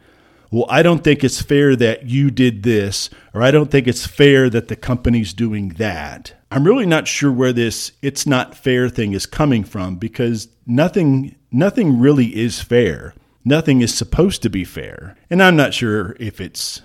well, 0.54 0.66
I 0.68 0.84
don't 0.84 1.02
think 1.02 1.24
it's 1.24 1.42
fair 1.42 1.74
that 1.74 2.04
you 2.06 2.30
did 2.30 2.62
this, 2.62 3.10
or 3.32 3.42
I 3.42 3.50
don't 3.50 3.72
think 3.72 3.88
it's 3.88 4.06
fair 4.06 4.48
that 4.50 4.68
the 4.68 4.76
company's 4.76 5.32
doing 5.32 5.70
that. 5.70 6.32
I'm 6.52 6.62
really 6.62 6.86
not 6.86 7.08
sure 7.08 7.32
where 7.32 7.52
this 7.52 7.90
it's 8.02 8.24
not 8.24 8.54
fair 8.54 8.88
thing 8.88 9.14
is 9.14 9.26
coming 9.26 9.64
from 9.64 9.96
because 9.96 10.46
nothing 10.64 11.34
nothing 11.50 11.98
really 11.98 12.36
is 12.36 12.60
fair. 12.60 13.14
Nothing 13.44 13.80
is 13.80 13.92
supposed 13.92 14.42
to 14.42 14.48
be 14.48 14.62
fair. 14.62 15.16
And 15.28 15.42
I'm 15.42 15.56
not 15.56 15.74
sure 15.74 16.14
if 16.20 16.40
it's 16.40 16.82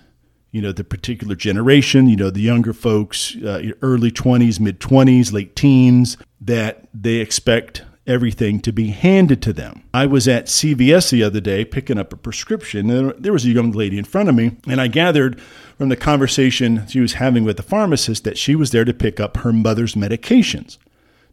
you 0.50 0.64
know 0.64 0.72
the 0.72 0.84
particular 0.84 1.36
generation, 1.36 2.10
you 2.10 2.16
know 2.16 2.32
the 2.32 2.42
younger 2.42 2.74
folks, 2.74 3.36
uh, 3.36 3.62
early 3.84 4.10
20s, 4.10 4.60
mid 4.60 4.80
20s, 4.80 5.32
late 5.32 5.56
teens 5.56 6.18
that 6.42 6.90
they 6.92 7.18
expect 7.18 7.84
everything 8.10 8.60
to 8.62 8.74
be 8.74 8.88
handed 8.88 9.42
to 9.44 9.54
them. 9.54 9.84
I 9.94 10.06
was 10.06 10.28
at 10.28 10.48
CVS 10.48 11.12
the 11.12 11.24
other 11.24 11.40
day 11.40 11.64
picking 11.64 11.98
up 11.98 12.12
a 12.12 12.18
prescription, 12.18 12.90
and 12.90 13.14
there 13.18 13.32
was 13.32 13.46
a 13.46 13.50
young 13.50 13.72
lady 13.72 13.98
in 13.98 14.06
front 14.06 14.28
of 14.28 14.36
me, 14.36 14.58
and 14.68 14.82
I 14.82 14.88
gathered 14.88 15.40
from 15.78 15.90
the 15.90 15.96
conversation 15.96 16.86
she 16.88 17.00
was 17.00 17.14
having 17.14 17.44
with 17.44 17.58
the 17.58 17.64
pharmacist 17.64 18.24
that 18.24 18.38
she 18.38 18.56
was 18.56 18.72
there 18.72 18.84
to 18.84 18.94
pick 18.94 19.20
up 19.20 19.38
her 19.38 19.54
mother's 19.54 19.94
medications. 19.94 20.78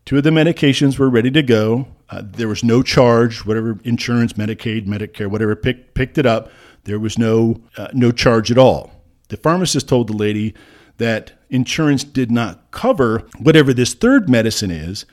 Two 0.05 0.19
of 0.19 0.23
the 0.23 0.31
medications 0.31 0.99
were 0.99 1.11
ready 1.11 1.33
to 1.33 1.43
go. 1.43 1.89
Uh, 2.11 2.23
there 2.25 2.47
was 2.47 2.63
no 2.63 2.83
charge, 2.83 3.45
whatever 3.45 3.81
insurance, 3.83 4.35
Medicaid, 4.35 4.87
Medicare, 4.87 5.27
whatever 5.27 5.57
pick, 5.57 5.95
picked 5.95 6.17
it 6.17 6.27
up. 6.27 6.49
There 6.85 7.01
was 7.01 7.19
no 7.19 7.61
uh, 7.77 7.89
no 7.93 8.13
charge 8.13 8.53
at 8.53 8.59
all. 8.59 8.93
The 9.29 9.37
pharmacist 9.37 9.89
told 9.89 10.07
the 10.07 10.17
lady 10.17 10.55
that 10.99 11.33
insurance 11.51 12.05
did 12.05 12.31
not 12.31 12.71
cover 12.71 13.27
whatever 13.39 13.75
this 13.75 13.95
third 13.95 14.29
medicine 14.29 14.71
is, 14.71 15.05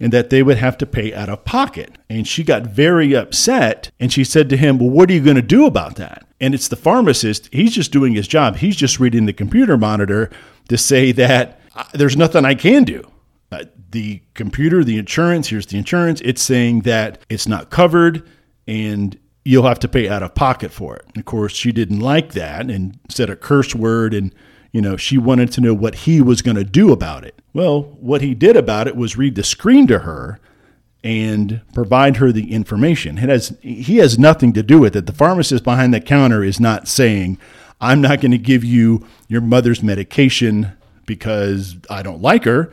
and 0.00 0.12
that 0.12 0.30
they 0.30 0.42
would 0.42 0.58
have 0.58 0.76
to 0.78 0.86
pay 0.86 1.12
out 1.14 1.28
of 1.28 1.44
pocket. 1.44 1.96
And 2.08 2.26
she 2.26 2.44
got 2.44 2.66
very 2.66 3.14
upset 3.14 3.90
and 4.00 4.12
she 4.12 4.24
said 4.24 4.48
to 4.50 4.56
him, 4.56 4.78
Well, 4.78 4.90
what 4.90 5.10
are 5.10 5.14
you 5.14 5.22
going 5.22 5.36
to 5.36 5.42
do 5.42 5.66
about 5.66 5.96
that? 5.96 6.26
And 6.40 6.54
it's 6.54 6.68
the 6.68 6.76
pharmacist. 6.76 7.48
He's 7.52 7.74
just 7.74 7.92
doing 7.92 8.14
his 8.14 8.28
job. 8.28 8.56
He's 8.56 8.76
just 8.76 8.98
reading 8.98 9.26
the 9.26 9.32
computer 9.32 9.76
monitor 9.76 10.30
to 10.68 10.76
say 10.76 11.12
that 11.12 11.60
there's 11.92 12.16
nothing 12.16 12.44
I 12.44 12.54
can 12.54 12.84
do. 12.84 13.08
Uh, 13.50 13.64
the 13.90 14.22
computer, 14.34 14.82
the 14.82 14.98
insurance, 14.98 15.48
here's 15.48 15.66
the 15.66 15.78
insurance. 15.78 16.20
It's 16.22 16.42
saying 16.42 16.80
that 16.80 17.18
it's 17.28 17.46
not 17.46 17.70
covered 17.70 18.26
and 18.66 19.18
you'll 19.44 19.66
have 19.66 19.80
to 19.80 19.88
pay 19.88 20.08
out 20.08 20.22
of 20.22 20.34
pocket 20.34 20.72
for 20.72 20.96
it. 20.96 21.04
Of 21.16 21.24
course, 21.24 21.52
she 21.52 21.72
didn't 21.72 22.00
like 22.00 22.32
that 22.32 22.70
and 22.70 22.98
said 23.08 23.28
a 23.28 23.36
curse 23.36 23.74
word 23.74 24.14
and 24.14 24.34
you 24.72 24.80
know, 24.80 24.96
she 24.96 25.18
wanted 25.18 25.52
to 25.52 25.60
know 25.60 25.74
what 25.74 25.94
he 25.94 26.20
was 26.20 26.42
going 26.42 26.56
to 26.56 26.64
do 26.64 26.92
about 26.92 27.24
it. 27.24 27.38
Well, 27.52 27.82
what 28.00 28.22
he 28.22 28.34
did 28.34 28.56
about 28.56 28.88
it 28.88 28.96
was 28.96 29.18
read 29.18 29.34
the 29.34 29.44
screen 29.44 29.86
to 29.88 30.00
her 30.00 30.40
and 31.04 31.60
provide 31.74 32.16
her 32.16 32.32
the 32.32 32.52
information. 32.52 33.18
It 33.18 33.28
has 33.28 33.56
he 33.60 33.98
has 33.98 34.18
nothing 34.18 34.52
to 34.54 34.62
do 34.62 34.78
with 34.78 34.96
it. 34.96 35.06
The 35.06 35.12
pharmacist 35.12 35.62
behind 35.62 35.92
the 35.92 36.00
counter 36.00 36.42
is 36.42 36.58
not 36.58 36.88
saying, 36.88 37.38
"I'm 37.80 38.00
not 38.00 38.20
going 38.20 38.30
to 38.32 38.38
give 38.38 38.64
you 38.64 39.06
your 39.28 39.40
mother's 39.42 39.82
medication 39.82 40.72
because 41.04 41.76
I 41.90 42.02
don't 42.02 42.22
like 42.22 42.44
her." 42.44 42.70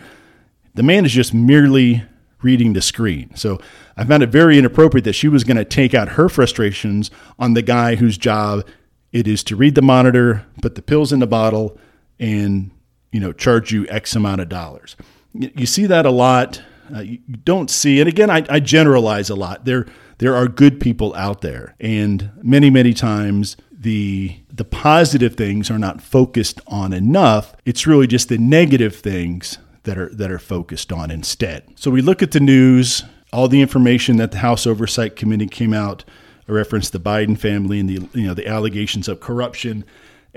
The 0.75 0.83
man 0.83 1.05
is 1.05 1.11
just 1.11 1.33
merely 1.33 2.03
reading 2.41 2.71
the 2.71 2.81
screen. 2.81 3.35
So 3.35 3.59
I 3.97 4.05
found 4.05 4.23
it 4.23 4.29
very 4.29 4.57
inappropriate 4.57 5.03
that 5.03 5.13
she 5.13 5.27
was 5.27 5.43
going 5.43 5.57
to 5.57 5.65
take 5.65 5.93
out 5.93 6.09
her 6.09 6.29
frustrations 6.29 7.11
on 7.37 7.53
the 7.53 7.61
guy 7.61 7.95
whose 7.95 8.17
job 8.17 8.65
it 9.11 9.27
is 9.27 9.43
to 9.45 9.57
read 9.57 9.75
the 9.75 9.81
monitor, 9.81 10.45
put 10.61 10.75
the 10.75 10.81
pills 10.81 11.11
in 11.11 11.19
the 11.19 11.27
bottle, 11.27 11.77
and 12.19 12.71
you 13.11 13.19
know 13.19 13.33
charge 13.33 13.71
you 13.71 13.87
X 13.89 14.15
amount 14.15 14.41
of 14.41 14.49
dollars. 14.49 14.95
You 15.33 15.65
see 15.65 15.85
that 15.85 16.05
a 16.05 16.11
lot. 16.11 16.61
Uh, 16.93 17.01
you 17.01 17.19
don't 17.43 17.69
see, 17.69 17.99
and 17.99 18.09
again, 18.09 18.31
I, 18.31 18.43
I 18.49 18.59
generalize 18.59 19.29
a 19.29 19.35
lot. 19.35 19.65
There, 19.65 19.85
there 20.17 20.35
are 20.35 20.47
good 20.47 20.79
people 20.79 21.13
out 21.13 21.41
there, 21.41 21.75
and 21.79 22.31
many, 22.41 22.71
many 22.71 22.93
times 22.93 23.55
the 23.71 24.37
the 24.51 24.65
positive 24.65 25.35
things 25.35 25.69
are 25.69 25.77
not 25.77 26.01
focused 26.01 26.59
on 26.67 26.91
enough. 26.91 27.55
It's 27.65 27.85
really 27.85 28.07
just 28.07 28.27
the 28.27 28.37
negative 28.37 28.95
things 28.95 29.59
that 29.83 29.97
are 29.97 30.09
that 30.09 30.31
are 30.31 30.39
focused 30.39 30.91
on 30.91 31.11
instead. 31.11 31.63
So 31.75 31.91
we 31.91 32.01
look 32.01 32.23
at 32.23 32.31
the 32.31 32.39
news, 32.39 33.03
all 33.31 33.47
the 33.47 33.61
information 33.61 34.17
that 34.17 34.31
the 34.31 34.39
House 34.39 34.65
Oversight 34.65 35.15
Committee 35.15 35.47
came 35.47 35.73
out 35.73 36.03
referenced 36.47 36.93
the 36.93 36.99
Biden 36.99 37.37
family 37.37 37.79
and 37.79 37.89
the 37.89 38.19
you 38.19 38.27
know 38.27 38.33
the 38.33 38.47
allegations 38.47 39.07
of 39.07 39.19
corruption. 39.19 39.85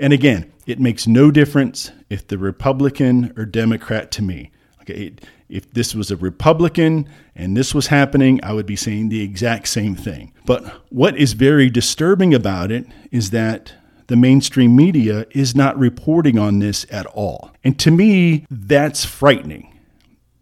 And 0.03 0.11
again, 0.11 0.51
it 0.65 0.81
makes 0.81 1.07
no 1.07 1.31
difference 1.31 1.89
if 2.09 2.27
the 2.27 2.37
Republican 2.37 3.31
or 3.37 3.45
Democrat 3.45 4.11
to 4.11 4.21
me. 4.21 4.51
Okay, 4.81 5.13
if 5.47 5.71
this 5.71 5.95
was 5.95 6.11
a 6.11 6.17
Republican 6.17 7.07
and 7.37 7.55
this 7.55 7.73
was 7.73 7.87
happening, 7.87 8.43
I 8.43 8.51
would 8.51 8.65
be 8.65 8.75
saying 8.75 9.07
the 9.07 9.21
exact 9.21 9.69
same 9.69 9.95
thing. 9.95 10.33
But 10.45 10.65
what 10.89 11.15
is 11.15 11.31
very 11.31 11.69
disturbing 11.69 12.33
about 12.33 12.69
it 12.69 12.85
is 13.11 13.29
that 13.29 13.75
the 14.07 14.17
mainstream 14.17 14.75
media 14.75 15.25
is 15.31 15.55
not 15.55 15.79
reporting 15.79 16.37
on 16.37 16.59
this 16.59 16.85
at 16.91 17.05
all. 17.05 17.51
And 17.63 17.79
to 17.79 17.89
me, 17.89 18.45
that's 18.51 19.05
frightening 19.05 19.73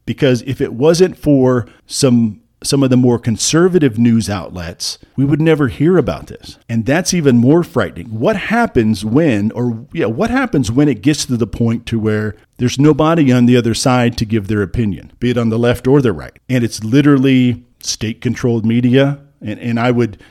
because 0.08 0.42
if 0.42 0.60
it 0.60 0.74
wasn't 0.74 1.20
for 1.20 1.68
some 1.86 2.41
some 2.64 2.84
of 2.84 2.90
the 2.90 2.98
more 2.98 3.18
conservative 3.18 3.98
news 3.98 4.30
outlets, 4.30 5.00
we 5.16 5.26
would 5.26 5.42
never 5.42 5.68
hear 5.68 5.98
about 5.98 6.28
this. 6.28 6.60
And 6.70 6.86
that's 6.86 7.14
even 7.14 7.38
more 7.38 7.64
frightening. 7.64 8.08
What 8.08 8.36
happens 8.36 9.04
when 9.04 9.52
or 9.52 9.88
yeah, 9.94 10.06
what 10.06 10.30
happens 10.30 10.72
when 10.72 10.88
it 10.88 11.02
gets 11.02 11.26
to 11.26 11.38
the 11.38 11.48
point 11.48 11.86
to 11.88 12.00
where 12.00 12.36
there's 12.58 12.80
nobody 12.80 13.32
on 13.32 13.46
the 13.48 13.58
other 13.58 13.74
side 13.74 14.18
to 14.20 14.26
give 14.26 14.48
their 14.48 14.62
opinion, 14.62 15.12
be 15.20 15.32
it 15.32 15.38
on 15.38 15.50
the 15.50 15.60
left 15.60 15.88
or 15.88 16.02
the 16.02 16.14
right. 16.14 16.38
And 16.50 16.64
it's 16.64 16.84
literally 16.84 17.66
state 17.80 18.22
controlled 18.22 18.66
media 18.66 19.20
and 19.42 19.60
and 19.60 19.80
I 19.80 19.92
would 19.92 20.22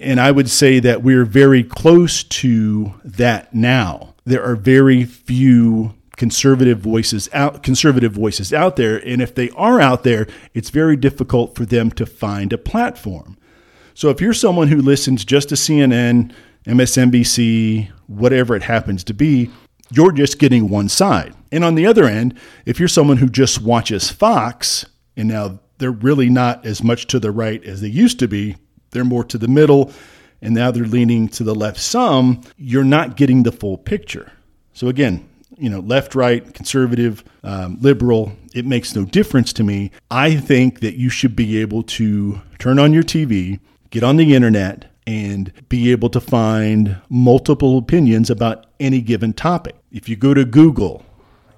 and 0.00 0.20
I 0.20 0.30
would 0.30 0.50
say 0.50 0.80
that 0.80 1.02
we're 1.02 1.24
very 1.24 1.62
close 1.62 2.22
to 2.24 2.94
that 3.04 3.54
now. 3.54 4.14
There 4.24 4.42
are 4.42 4.56
very 4.56 5.04
few 5.04 5.94
conservative 6.18 6.80
voices 6.80 7.28
out 7.32 7.62
conservative 7.62 8.12
voices 8.12 8.52
out 8.52 8.76
there. 8.76 8.98
And 9.06 9.22
if 9.22 9.34
they 9.34 9.48
are 9.50 9.80
out 9.80 10.02
there 10.02 10.26
it's 10.52 10.68
very 10.68 10.96
difficult 10.96 11.54
for 11.54 11.64
them 11.64 11.90
to 11.92 12.04
find 12.04 12.52
a 12.52 12.58
platform. 12.58 13.38
So 13.94 14.10
if 14.10 14.20
you're 14.20 14.34
someone 14.34 14.68
who 14.68 14.82
listens 14.82 15.24
just 15.24 15.48
to 15.50 15.54
CNN 15.54 16.34
MSNBC 16.66 17.90
whatever 18.08 18.54
it 18.56 18.64
happens 18.64 19.04
to 19.04 19.14
be 19.14 19.50
you're 19.90 20.12
just 20.12 20.38
getting 20.38 20.68
one 20.68 20.88
side. 20.90 21.34
And 21.50 21.64
on 21.64 21.76
the 21.76 21.86
other 21.86 22.04
end 22.04 22.36
if 22.66 22.80
you're 22.80 22.88
someone 22.88 23.18
who 23.18 23.28
just 23.28 23.62
watches 23.62 24.10
Fox 24.10 24.84
and 25.16 25.28
now 25.28 25.60
they're 25.78 25.92
really 25.92 26.28
not 26.28 26.66
as 26.66 26.82
much 26.82 27.06
to 27.06 27.20
the 27.20 27.30
right 27.30 27.64
as 27.64 27.80
they 27.80 27.88
used 27.88 28.18
to 28.18 28.26
be 28.26 28.56
they're 28.90 29.04
more 29.04 29.24
to 29.24 29.38
the 29.38 29.48
middle 29.48 29.92
and 30.42 30.54
now 30.54 30.72
they're 30.72 30.84
leaning 30.84 31.28
to 31.28 31.44
the 31.44 31.54
left 31.54 31.78
some 31.78 32.42
you're 32.56 32.82
not 32.82 33.16
getting 33.16 33.44
the 33.44 33.52
full 33.52 33.78
picture. 33.78 34.32
So 34.72 34.88
again 34.88 35.27
you 35.58 35.68
know, 35.68 35.80
left, 35.80 36.14
right, 36.14 36.54
conservative, 36.54 37.24
um, 37.42 37.78
liberal, 37.80 38.32
it 38.54 38.64
makes 38.66 38.94
no 38.94 39.04
difference 39.04 39.52
to 39.54 39.64
me. 39.64 39.90
I 40.10 40.36
think 40.36 40.80
that 40.80 40.96
you 40.96 41.10
should 41.10 41.36
be 41.36 41.58
able 41.58 41.82
to 41.84 42.40
turn 42.58 42.78
on 42.78 42.92
your 42.92 43.02
TV, 43.02 43.60
get 43.90 44.02
on 44.02 44.16
the 44.16 44.34
internet, 44.34 44.90
and 45.06 45.52
be 45.68 45.90
able 45.90 46.10
to 46.10 46.20
find 46.20 47.00
multiple 47.08 47.78
opinions 47.78 48.28
about 48.28 48.66
any 48.78 49.00
given 49.00 49.32
topic. 49.32 49.74
If 49.90 50.08
you 50.08 50.16
go 50.16 50.34
to 50.34 50.44
Google 50.44 51.02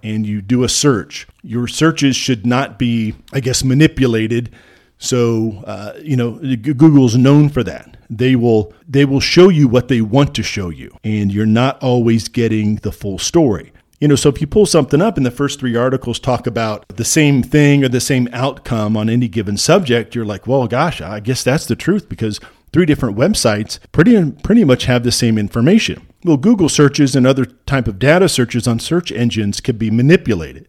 and 0.02 0.24
you 0.24 0.40
do 0.40 0.62
a 0.62 0.68
search, 0.68 1.26
your 1.42 1.66
searches 1.66 2.14
should 2.14 2.46
not 2.46 2.78
be, 2.78 3.14
I 3.32 3.40
guess, 3.40 3.64
manipulated. 3.64 4.54
So, 4.98 5.64
uh, 5.66 5.94
you 6.00 6.16
know, 6.16 6.38
Google's 6.56 7.16
known 7.16 7.48
for 7.48 7.64
that. 7.64 7.96
They 8.08 8.36
will 8.36 8.72
they 8.88 9.04
will 9.04 9.20
show 9.20 9.48
you 9.48 9.66
what 9.68 9.88
they 9.88 10.00
want 10.00 10.34
to 10.34 10.42
show 10.42 10.68
you, 10.68 10.96
and 11.04 11.32
you're 11.32 11.46
not 11.46 11.80
always 11.82 12.28
getting 12.28 12.76
the 12.76 12.92
full 12.92 13.18
story. 13.18 13.72
You 14.00 14.08
know, 14.08 14.16
so 14.16 14.30
if 14.30 14.40
you 14.40 14.46
pull 14.46 14.64
something 14.64 15.02
up 15.02 15.18
and 15.18 15.26
the 15.26 15.30
first 15.30 15.60
three 15.60 15.76
articles 15.76 16.18
talk 16.18 16.46
about 16.46 16.88
the 16.88 17.04
same 17.04 17.42
thing 17.42 17.84
or 17.84 17.88
the 17.88 18.00
same 18.00 18.30
outcome 18.32 18.96
on 18.96 19.10
any 19.10 19.28
given 19.28 19.58
subject, 19.58 20.14
you're 20.14 20.24
like, 20.24 20.46
well, 20.46 20.66
gosh, 20.66 21.02
I 21.02 21.20
guess 21.20 21.44
that's 21.44 21.66
the 21.66 21.76
truth 21.76 22.08
because 22.08 22.40
three 22.72 22.86
different 22.86 23.18
websites 23.18 23.78
pretty 23.92 24.32
pretty 24.42 24.64
much 24.64 24.86
have 24.86 25.02
the 25.02 25.12
same 25.12 25.36
information. 25.36 26.06
Well, 26.24 26.38
Google 26.38 26.70
searches 26.70 27.14
and 27.14 27.26
other 27.26 27.44
type 27.44 27.86
of 27.86 27.98
data 27.98 28.26
searches 28.30 28.66
on 28.66 28.78
search 28.78 29.12
engines 29.12 29.60
can 29.60 29.76
be 29.76 29.90
manipulated. 29.90 30.66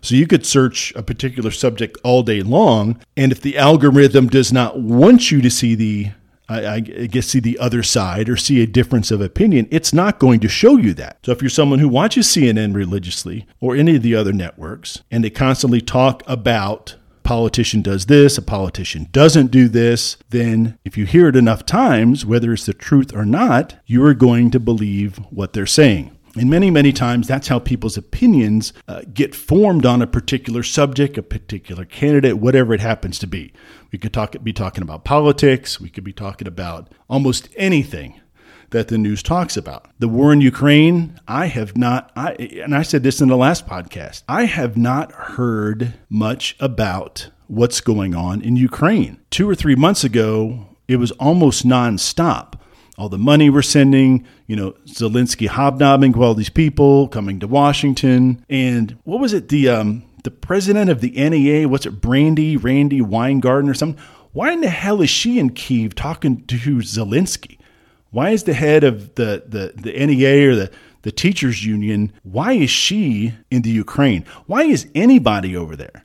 So 0.00 0.14
you 0.14 0.28
could 0.28 0.46
search 0.46 0.92
a 0.94 1.02
particular 1.02 1.50
subject 1.50 1.98
all 2.04 2.22
day 2.22 2.42
long, 2.42 3.00
and 3.16 3.32
if 3.32 3.40
the 3.40 3.58
algorithm 3.58 4.28
does 4.28 4.52
not 4.52 4.78
want 4.78 5.32
you 5.32 5.40
to 5.42 5.50
see 5.50 5.74
the 5.74 6.12
I, 6.48 6.74
I, 6.76 6.80
guess 6.80 7.26
see 7.26 7.40
the 7.40 7.58
other 7.58 7.82
side 7.82 8.28
or 8.28 8.36
see 8.36 8.62
a 8.62 8.66
difference 8.66 9.10
of 9.10 9.20
opinion, 9.20 9.68
it's 9.70 9.92
not 9.92 10.18
going 10.18 10.40
to 10.40 10.48
show 10.48 10.76
you 10.76 10.94
that. 10.94 11.18
So 11.22 11.32
if 11.32 11.42
you're 11.42 11.50
someone 11.50 11.78
who 11.78 11.88
watches 11.88 12.26
CNN 12.26 12.74
religiously 12.74 13.46
or 13.60 13.76
any 13.76 13.96
of 13.96 14.02
the 14.02 14.14
other 14.14 14.32
networks 14.32 15.02
and 15.10 15.22
they 15.22 15.30
constantly 15.30 15.82
talk 15.82 16.22
about 16.26 16.96
politician 17.22 17.82
does 17.82 18.06
this, 18.06 18.38
a 18.38 18.42
politician 18.42 19.08
doesn't 19.12 19.50
do 19.50 19.68
this, 19.68 20.16
then 20.30 20.78
if 20.86 20.96
you 20.96 21.04
hear 21.04 21.28
it 21.28 21.36
enough 21.36 21.66
times, 21.66 22.24
whether 22.24 22.54
it's 22.54 22.64
the 22.64 22.72
truth 22.72 23.14
or 23.14 23.26
not, 23.26 23.74
you 23.84 24.02
are 24.02 24.14
going 24.14 24.50
to 24.50 24.58
believe 24.58 25.18
what 25.28 25.52
they're 25.52 25.66
saying. 25.66 26.16
And 26.38 26.48
many, 26.48 26.70
many 26.70 26.92
times, 26.92 27.26
that's 27.26 27.48
how 27.48 27.58
people's 27.58 27.96
opinions 27.96 28.72
uh, 28.86 29.02
get 29.12 29.34
formed 29.34 29.84
on 29.84 30.00
a 30.00 30.06
particular 30.06 30.62
subject, 30.62 31.18
a 31.18 31.22
particular 31.22 31.84
candidate, 31.84 32.38
whatever 32.38 32.72
it 32.72 32.80
happens 32.80 33.18
to 33.18 33.26
be. 33.26 33.52
We 33.90 33.98
could 33.98 34.12
talk, 34.12 34.36
be 34.44 34.52
talking 34.52 34.82
about 34.82 35.04
politics. 35.04 35.80
We 35.80 35.90
could 35.90 36.04
be 36.04 36.12
talking 36.12 36.46
about 36.46 36.92
almost 37.10 37.48
anything 37.56 38.20
that 38.70 38.86
the 38.86 38.98
news 38.98 39.20
talks 39.20 39.56
about. 39.56 39.90
The 39.98 40.06
war 40.06 40.32
in 40.32 40.40
Ukraine, 40.40 41.18
I 41.26 41.46
have 41.46 41.76
not, 41.76 42.12
I, 42.14 42.34
and 42.34 42.72
I 42.72 42.82
said 42.82 43.02
this 43.02 43.20
in 43.20 43.26
the 43.26 43.36
last 43.36 43.66
podcast, 43.66 44.22
I 44.28 44.44
have 44.44 44.76
not 44.76 45.10
heard 45.10 45.94
much 46.08 46.54
about 46.60 47.30
what's 47.48 47.80
going 47.80 48.14
on 48.14 48.42
in 48.42 48.54
Ukraine. 48.54 49.18
Two 49.30 49.50
or 49.50 49.56
three 49.56 49.74
months 49.74 50.04
ago, 50.04 50.76
it 50.86 50.96
was 50.96 51.10
almost 51.12 51.66
nonstop 51.66 52.60
all 52.98 53.08
the 53.08 53.16
money 53.16 53.48
we're 53.48 53.62
sending, 53.62 54.26
you 54.46 54.56
know, 54.56 54.72
Zelensky 54.86 55.46
hobnobbing 55.46 56.12
with 56.12 56.22
all 56.22 56.34
these 56.34 56.50
people 56.50 57.08
coming 57.08 57.38
to 57.40 57.46
Washington. 57.46 58.44
And 58.50 58.98
what 59.04 59.20
was 59.20 59.32
it? 59.32 59.48
The 59.48 59.68
um, 59.68 60.04
the 60.24 60.30
president 60.30 60.90
of 60.90 61.00
the 61.00 61.12
NEA, 61.12 61.68
what's 61.68 61.86
it, 61.86 62.00
Brandy, 62.00 62.56
Randi 62.56 63.00
Weingarten 63.00 63.70
or 63.70 63.74
something? 63.74 64.02
Why 64.32 64.52
in 64.52 64.60
the 64.60 64.68
hell 64.68 65.00
is 65.00 65.08
she 65.08 65.38
in 65.38 65.50
Kiev 65.50 65.94
talking 65.94 66.44
to 66.46 66.56
Zelensky? 66.56 67.58
Why 68.10 68.30
is 68.30 68.44
the 68.44 68.52
head 68.52 68.84
of 68.84 69.14
the, 69.14 69.44
the, 69.46 69.72
the 69.80 69.92
NEA 69.92 70.50
or 70.50 70.54
the, 70.54 70.70
the 71.02 71.12
teachers 71.12 71.64
union, 71.64 72.12
why 72.22 72.52
is 72.52 72.70
she 72.70 73.34
in 73.50 73.62
the 73.62 73.70
Ukraine? 73.70 74.24
Why 74.46 74.64
is 74.64 74.88
anybody 74.94 75.56
over 75.56 75.76
there? 75.76 76.04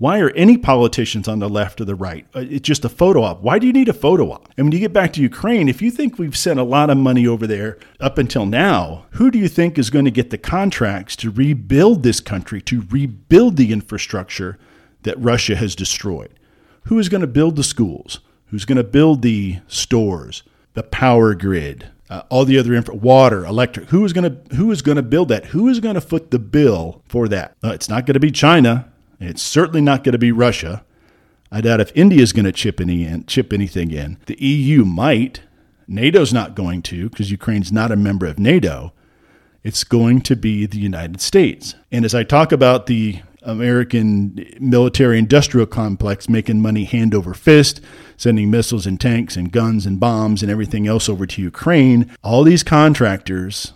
Why 0.00 0.18
are 0.20 0.30
any 0.30 0.56
politicians 0.56 1.28
on 1.28 1.40
the 1.40 1.48
left 1.50 1.78
or 1.78 1.84
the 1.84 1.94
right? 1.94 2.26
Uh, 2.34 2.46
it's 2.48 2.66
just 2.66 2.86
a 2.86 2.88
photo 2.88 3.22
op. 3.22 3.42
Why 3.42 3.58
do 3.58 3.66
you 3.66 3.72
need 3.74 3.90
a 3.90 3.92
photo 3.92 4.32
op? 4.32 4.48
And 4.56 4.64
when 4.64 4.72
you 4.72 4.78
get 4.78 4.94
back 4.94 5.12
to 5.12 5.20
Ukraine, 5.20 5.68
if 5.68 5.82
you 5.82 5.90
think 5.90 6.18
we've 6.18 6.38
sent 6.38 6.58
a 6.58 6.62
lot 6.62 6.88
of 6.88 6.96
money 6.96 7.26
over 7.26 7.46
there 7.46 7.78
up 8.00 8.16
until 8.16 8.46
now, 8.46 9.04
who 9.10 9.30
do 9.30 9.38
you 9.38 9.46
think 9.46 9.78
is 9.78 9.90
going 9.90 10.06
to 10.06 10.10
get 10.10 10.30
the 10.30 10.38
contracts 10.38 11.16
to 11.16 11.30
rebuild 11.30 12.02
this 12.02 12.18
country, 12.18 12.62
to 12.62 12.86
rebuild 12.88 13.58
the 13.58 13.74
infrastructure 13.74 14.56
that 15.02 15.20
Russia 15.20 15.54
has 15.54 15.74
destroyed? 15.74 16.32
Who 16.84 16.98
is 16.98 17.10
going 17.10 17.20
to 17.20 17.26
build 17.26 17.56
the 17.56 17.62
schools? 17.62 18.20
Who's 18.46 18.64
going 18.64 18.78
to 18.78 18.84
build 18.84 19.20
the 19.20 19.58
stores, 19.68 20.44
the 20.72 20.82
power 20.82 21.34
grid, 21.34 21.90
uh, 22.08 22.22
all 22.30 22.46
the 22.46 22.58
other 22.58 22.72
infra, 22.72 22.94
water, 22.94 23.44
electric. 23.44 23.90
Who 23.90 24.06
is 24.06 24.14
going 24.14 24.34
to 24.34 24.56
who 24.56 24.70
is 24.70 24.80
going 24.80 24.96
to 24.96 25.02
build 25.02 25.28
that? 25.28 25.44
Who 25.46 25.68
is 25.68 25.78
going 25.78 25.94
to 25.94 26.00
foot 26.00 26.30
the 26.30 26.38
bill 26.38 27.02
for 27.06 27.28
that? 27.28 27.54
Uh, 27.62 27.72
it's 27.72 27.90
not 27.90 28.06
going 28.06 28.14
to 28.14 28.20
be 28.20 28.30
China. 28.30 28.89
It's 29.20 29.42
certainly 29.42 29.82
not 29.82 30.02
going 30.02 30.12
to 30.12 30.18
be 30.18 30.32
Russia. 30.32 30.82
I 31.52 31.60
doubt 31.60 31.80
if 31.80 31.92
India 31.94 32.22
is 32.22 32.32
going 32.32 32.46
to 32.46 32.52
chip 32.52 32.80
any 32.80 33.04
in, 33.04 33.26
chip 33.26 33.52
anything 33.52 33.90
in. 33.90 34.18
The 34.26 34.42
EU 34.42 34.84
might. 34.84 35.42
NATO's 35.86 36.32
not 36.32 36.54
going 36.54 36.82
to 36.82 37.10
because 37.10 37.30
Ukraine's 37.30 37.72
not 37.72 37.90
a 37.90 37.96
member 37.96 38.26
of 38.26 38.38
NATO. 38.38 38.92
It's 39.62 39.84
going 39.84 40.22
to 40.22 40.36
be 40.36 40.64
the 40.64 40.78
United 40.78 41.20
States. 41.20 41.74
And 41.92 42.04
as 42.04 42.14
I 42.14 42.22
talk 42.22 42.52
about 42.52 42.86
the 42.86 43.20
American 43.42 44.46
military 44.60 45.18
industrial 45.18 45.66
complex 45.66 46.28
making 46.28 46.62
money 46.62 46.84
hand 46.84 47.14
over 47.14 47.34
fist, 47.34 47.80
sending 48.16 48.50
missiles 48.50 48.86
and 48.86 49.00
tanks 49.00 49.36
and 49.36 49.50
guns 49.50 49.84
and 49.84 49.98
bombs 49.98 50.42
and 50.42 50.50
everything 50.50 50.86
else 50.86 51.08
over 51.08 51.26
to 51.26 51.42
Ukraine, 51.42 52.10
all 52.22 52.44
these 52.44 52.62
contractors 52.62 53.72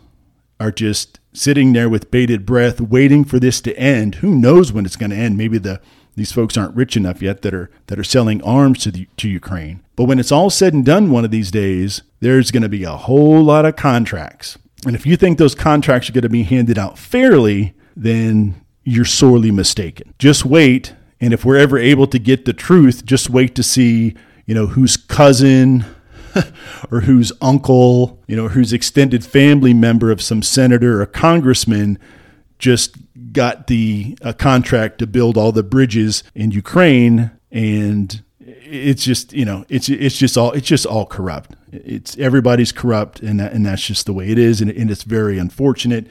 are 0.61 0.71
just 0.71 1.21
sitting 1.33 1.73
there 1.73 1.89
with 1.89 2.11
bated 2.11 2.47
breath, 2.47 2.81
waiting 2.81 3.25
for 3.25 3.39
this 3.39 3.61
to 3.63 3.77
end. 3.77 4.17
Who 4.17 4.35
knows 4.35 4.73
when 4.73 4.87
it's 4.87 4.97
going 4.97 5.11
to 5.11 5.17
end? 5.17 5.37
Maybe 5.37 5.59
the 5.59 5.81
these 6.17 6.33
folks 6.33 6.57
aren't 6.57 6.77
rich 6.77 6.97
enough 6.97 7.21
yet 7.21 7.43
that 7.43 7.53
are 7.53 7.71
that 7.87 7.99
are 7.99 8.05
selling 8.05 8.43
arms 8.43 8.83
to 8.85 8.91
the, 8.91 9.09
to 9.17 9.29
Ukraine. 9.29 9.83
But 9.97 10.05
when 10.05 10.19
it's 10.19 10.33
all 10.33 10.51
said 10.51 10.73
and 10.73 10.85
done, 10.85 11.11
one 11.11 11.25
of 11.25 11.31
these 11.31 11.51
days, 11.51 12.03
there's 12.21 12.51
going 12.51 12.63
to 12.63 12.69
be 12.69 12.85
a 12.85 12.93
whole 12.93 13.43
lot 13.43 13.65
of 13.65 13.77
contracts. 13.77 14.59
And 14.87 14.95
if 14.95 15.07
you 15.07 15.17
think 15.17 15.39
those 15.39 15.55
contracts 15.55 16.09
are 16.09 16.13
going 16.13 16.23
to 16.23 16.29
be 16.29 16.43
handed 16.43 16.79
out 16.79 16.99
fairly, 16.99 17.75
then 17.97 18.65
you're 18.85 19.05
sorely 19.05 19.51
mistaken. 19.51 20.15
Just 20.19 20.45
wait, 20.45 20.95
and 21.21 21.33
if 21.33 21.45
we're 21.45 21.57
ever 21.57 21.79
able 21.79 22.07
to 22.09 22.19
get 22.19 22.45
the 22.45 22.53
truth, 22.53 23.05
just 23.05 23.31
wait 23.31 23.55
to 23.55 23.63
see, 23.63 24.15
you 24.47 24.55
know, 24.55 24.67
whose 24.67 24.97
cousin 24.97 25.85
or 26.91 27.01
whose 27.01 27.33
uncle, 27.41 28.23
you 28.27 28.37
know, 28.37 28.49
whose 28.49 28.73
extended 28.73 29.25
family 29.25 29.75
member 29.75 30.11
of 30.11 30.21
some 30.21 30.43
senator 30.43 31.01
or 31.01 31.07
congressman 31.07 31.99
just 32.59 32.97
got 33.33 33.67
the 33.67 34.17
uh, 34.23 34.33
contract 34.33 34.99
to 34.99 35.07
build 35.07 35.37
all 35.37 35.53
the 35.53 35.63
bridges 35.63 36.23
in 36.35 36.51
Ukraine. 36.51 37.31
And 37.51 38.23
it's 38.41 39.05
just 39.05 39.33
you 39.33 39.45
know 39.45 39.65
it's 39.69 39.89
it's 39.89 40.19
just 40.19 40.37
all 40.37 40.53
it's 40.53 40.67
just 40.67 40.87
all 40.87 41.07
corrupt. 41.07 41.57
It's 41.73 42.17
everybody's 42.19 42.73
corrupt 42.73 43.21
and 43.21 43.41
that, 43.41 43.53
and 43.53 43.67
that's 43.67 43.87
just 43.87 44.07
the 44.07 44.13
way 44.13 44.29
it 44.29 44.39
is. 44.39 44.61
And, 44.61 44.71
and 44.71 44.91
it's 44.91 45.03
very 45.03 45.39
unfortunate 45.39 46.07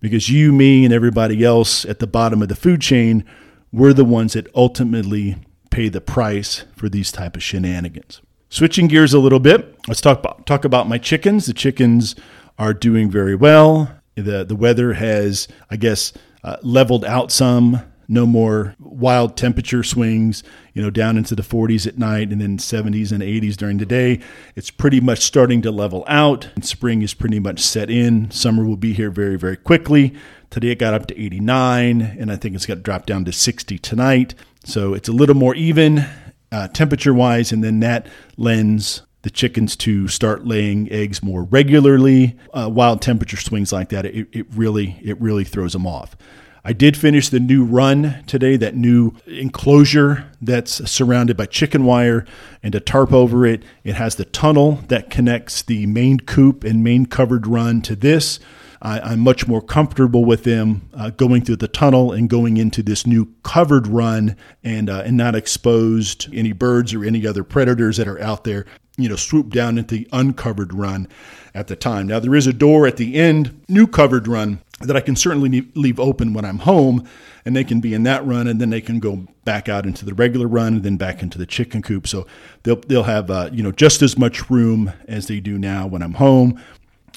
because 0.00 0.28
you 0.28 0.52
me 0.52 0.84
and 0.84 0.92
everybody 0.92 1.44
else 1.44 1.84
at 1.84 1.98
the 1.98 2.06
bottom 2.06 2.42
of 2.42 2.48
the 2.48 2.56
food 2.56 2.80
chain 2.80 3.24
we're 3.72 3.94
the 3.94 4.04
ones 4.04 4.34
that 4.34 4.46
ultimately 4.54 5.36
pay 5.70 5.88
the 5.88 6.00
price 6.00 6.64
for 6.76 6.88
these 6.88 7.10
type 7.10 7.34
of 7.34 7.42
shenanigans 7.42 8.20
switching 8.52 8.86
gears 8.86 9.14
a 9.14 9.18
little 9.18 9.40
bit 9.40 9.74
let's 9.88 10.02
talk 10.02 10.18
about 10.18 10.44
talk 10.44 10.66
about 10.66 10.86
my 10.86 10.98
chickens 10.98 11.46
the 11.46 11.54
chickens 11.54 12.14
are 12.58 12.74
doing 12.74 13.10
very 13.10 13.34
well 13.34 13.90
the 14.14 14.44
the 14.44 14.54
weather 14.54 14.92
has 14.92 15.48
i 15.70 15.76
guess 15.76 16.12
uh, 16.44 16.56
leveled 16.62 17.02
out 17.06 17.32
some 17.32 17.80
no 18.08 18.26
more 18.26 18.74
wild 18.78 19.38
temperature 19.38 19.82
swings, 19.82 20.42
you 20.74 20.82
know, 20.82 20.90
down 20.90 21.16
into 21.16 21.34
the 21.34 21.42
40s 21.42 21.86
at 21.86 21.96
night 21.96 22.30
and 22.30 22.42
then 22.42 22.58
70s 22.58 23.10
and 23.10 23.22
80s 23.22 23.56
during 23.56 23.78
the 23.78 23.86
day. 23.86 24.20
It's 24.54 24.70
pretty 24.70 25.00
much 25.00 25.20
starting 25.20 25.62
to 25.62 25.70
level 25.70 26.04
out. 26.06 26.50
And 26.54 26.62
spring 26.64 27.00
is 27.00 27.14
pretty 27.14 27.38
much 27.38 27.60
set 27.60 27.88
in. 27.88 28.30
Summer 28.30 28.66
will 28.66 28.76
be 28.76 28.92
here 28.92 29.10
very, 29.10 29.38
very 29.38 29.56
quickly. 29.56 30.14
Today 30.50 30.72
it 30.72 30.78
got 30.78 30.92
up 30.92 31.06
to 31.06 31.18
89, 31.18 32.02
and 32.02 32.30
I 32.30 32.36
think 32.36 32.54
it's 32.54 32.66
got 32.66 32.74
to 32.74 32.80
drop 32.80 33.06
down 33.06 33.24
to 33.24 33.32
60 33.32 33.78
tonight. 33.78 34.34
So 34.62 34.92
it's 34.92 35.08
a 35.08 35.12
little 35.12 35.34
more 35.34 35.54
even 35.54 36.04
uh, 36.52 36.68
temperature 36.68 37.14
wise, 37.14 37.50
and 37.50 37.64
then 37.64 37.80
that 37.80 38.06
lends 38.36 39.02
the 39.22 39.30
chickens 39.30 39.76
to 39.76 40.08
start 40.08 40.46
laying 40.46 40.90
eggs 40.92 41.22
more 41.22 41.44
regularly. 41.44 42.36
Uh, 42.52 42.68
wild 42.72 43.00
temperature 43.00 43.36
swings 43.36 43.72
like 43.72 43.88
that, 43.88 44.04
it, 44.04 44.28
it 44.32 44.46
really 44.54 45.00
it 45.02 45.20
really 45.20 45.44
throws 45.44 45.72
them 45.72 45.86
off. 45.86 46.16
I 46.64 46.72
did 46.72 46.96
finish 46.96 47.28
the 47.28 47.40
new 47.40 47.64
run 47.64 48.22
today, 48.28 48.56
that 48.56 48.76
new 48.76 49.14
enclosure 49.26 50.30
that's 50.40 50.88
surrounded 50.88 51.36
by 51.36 51.46
chicken 51.46 51.84
wire 51.84 52.24
and 52.62 52.72
a 52.76 52.80
tarp 52.80 53.12
over 53.12 53.44
it. 53.44 53.64
It 53.82 53.96
has 53.96 54.14
the 54.14 54.24
tunnel 54.24 54.78
that 54.86 55.10
connects 55.10 55.62
the 55.62 55.86
main 55.86 56.20
coop 56.20 56.62
and 56.62 56.84
main 56.84 57.06
covered 57.06 57.48
run 57.48 57.82
to 57.82 57.96
this. 57.96 58.38
I, 58.82 59.12
am 59.12 59.20
much 59.20 59.46
more 59.46 59.62
comfortable 59.62 60.24
with 60.24 60.42
them 60.42 60.88
uh, 60.92 61.10
going 61.10 61.44
through 61.44 61.56
the 61.56 61.68
tunnel 61.68 62.10
and 62.10 62.28
going 62.28 62.56
into 62.56 62.82
this 62.82 63.06
new 63.06 63.32
covered 63.44 63.86
run 63.86 64.36
and 64.64 64.90
uh, 64.90 65.02
and 65.06 65.16
not 65.16 65.36
exposed 65.36 66.28
any 66.34 66.52
birds 66.52 66.92
or 66.92 67.04
any 67.04 67.24
other 67.24 67.44
predators 67.44 67.96
that 67.98 68.08
are 68.08 68.20
out 68.20 68.42
there. 68.42 68.66
You 68.98 69.08
know, 69.08 69.16
swoop 69.16 69.50
down 69.50 69.78
into 69.78 69.94
the 69.94 70.08
uncovered 70.12 70.74
run 70.74 71.08
at 71.54 71.68
the 71.68 71.76
time. 71.76 72.08
Now 72.08 72.18
there 72.18 72.34
is 72.34 72.48
a 72.48 72.52
door 72.52 72.86
at 72.86 72.96
the 72.96 73.14
end, 73.14 73.64
new 73.68 73.86
covered 73.86 74.26
run 74.26 74.60
that 74.80 74.96
I 74.96 75.00
can 75.00 75.14
certainly 75.14 75.70
leave 75.74 76.00
open 76.00 76.34
when 76.34 76.44
I'm 76.44 76.58
home, 76.58 77.08
and 77.44 77.54
they 77.54 77.62
can 77.62 77.80
be 77.80 77.94
in 77.94 78.02
that 78.02 78.26
run, 78.26 78.48
and 78.48 78.60
then 78.60 78.70
they 78.70 78.80
can 78.80 78.98
go 78.98 79.26
back 79.44 79.68
out 79.68 79.86
into 79.86 80.04
the 80.04 80.12
regular 80.12 80.48
run, 80.48 80.74
and 80.74 80.82
then 80.82 80.96
back 80.96 81.22
into 81.22 81.38
the 81.38 81.46
chicken 81.46 81.82
coop. 81.82 82.08
So 82.08 82.26
they'll 82.64 82.80
they'll 82.80 83.04
have 83.04 83.30
uh, 83.30 83.48
you 83.52 83.62
know 83.62 83.72
just 83.72 84.02
as 84.02 84.18
much 84.18 84.50
room 84.50 84.92
as 85.06 85.28
they 85.28 85.38
do 85.38 85.56
now 85.56 85.86
when 85.86 86.02
I'm 86.02 86.14
home. 86.14 86.60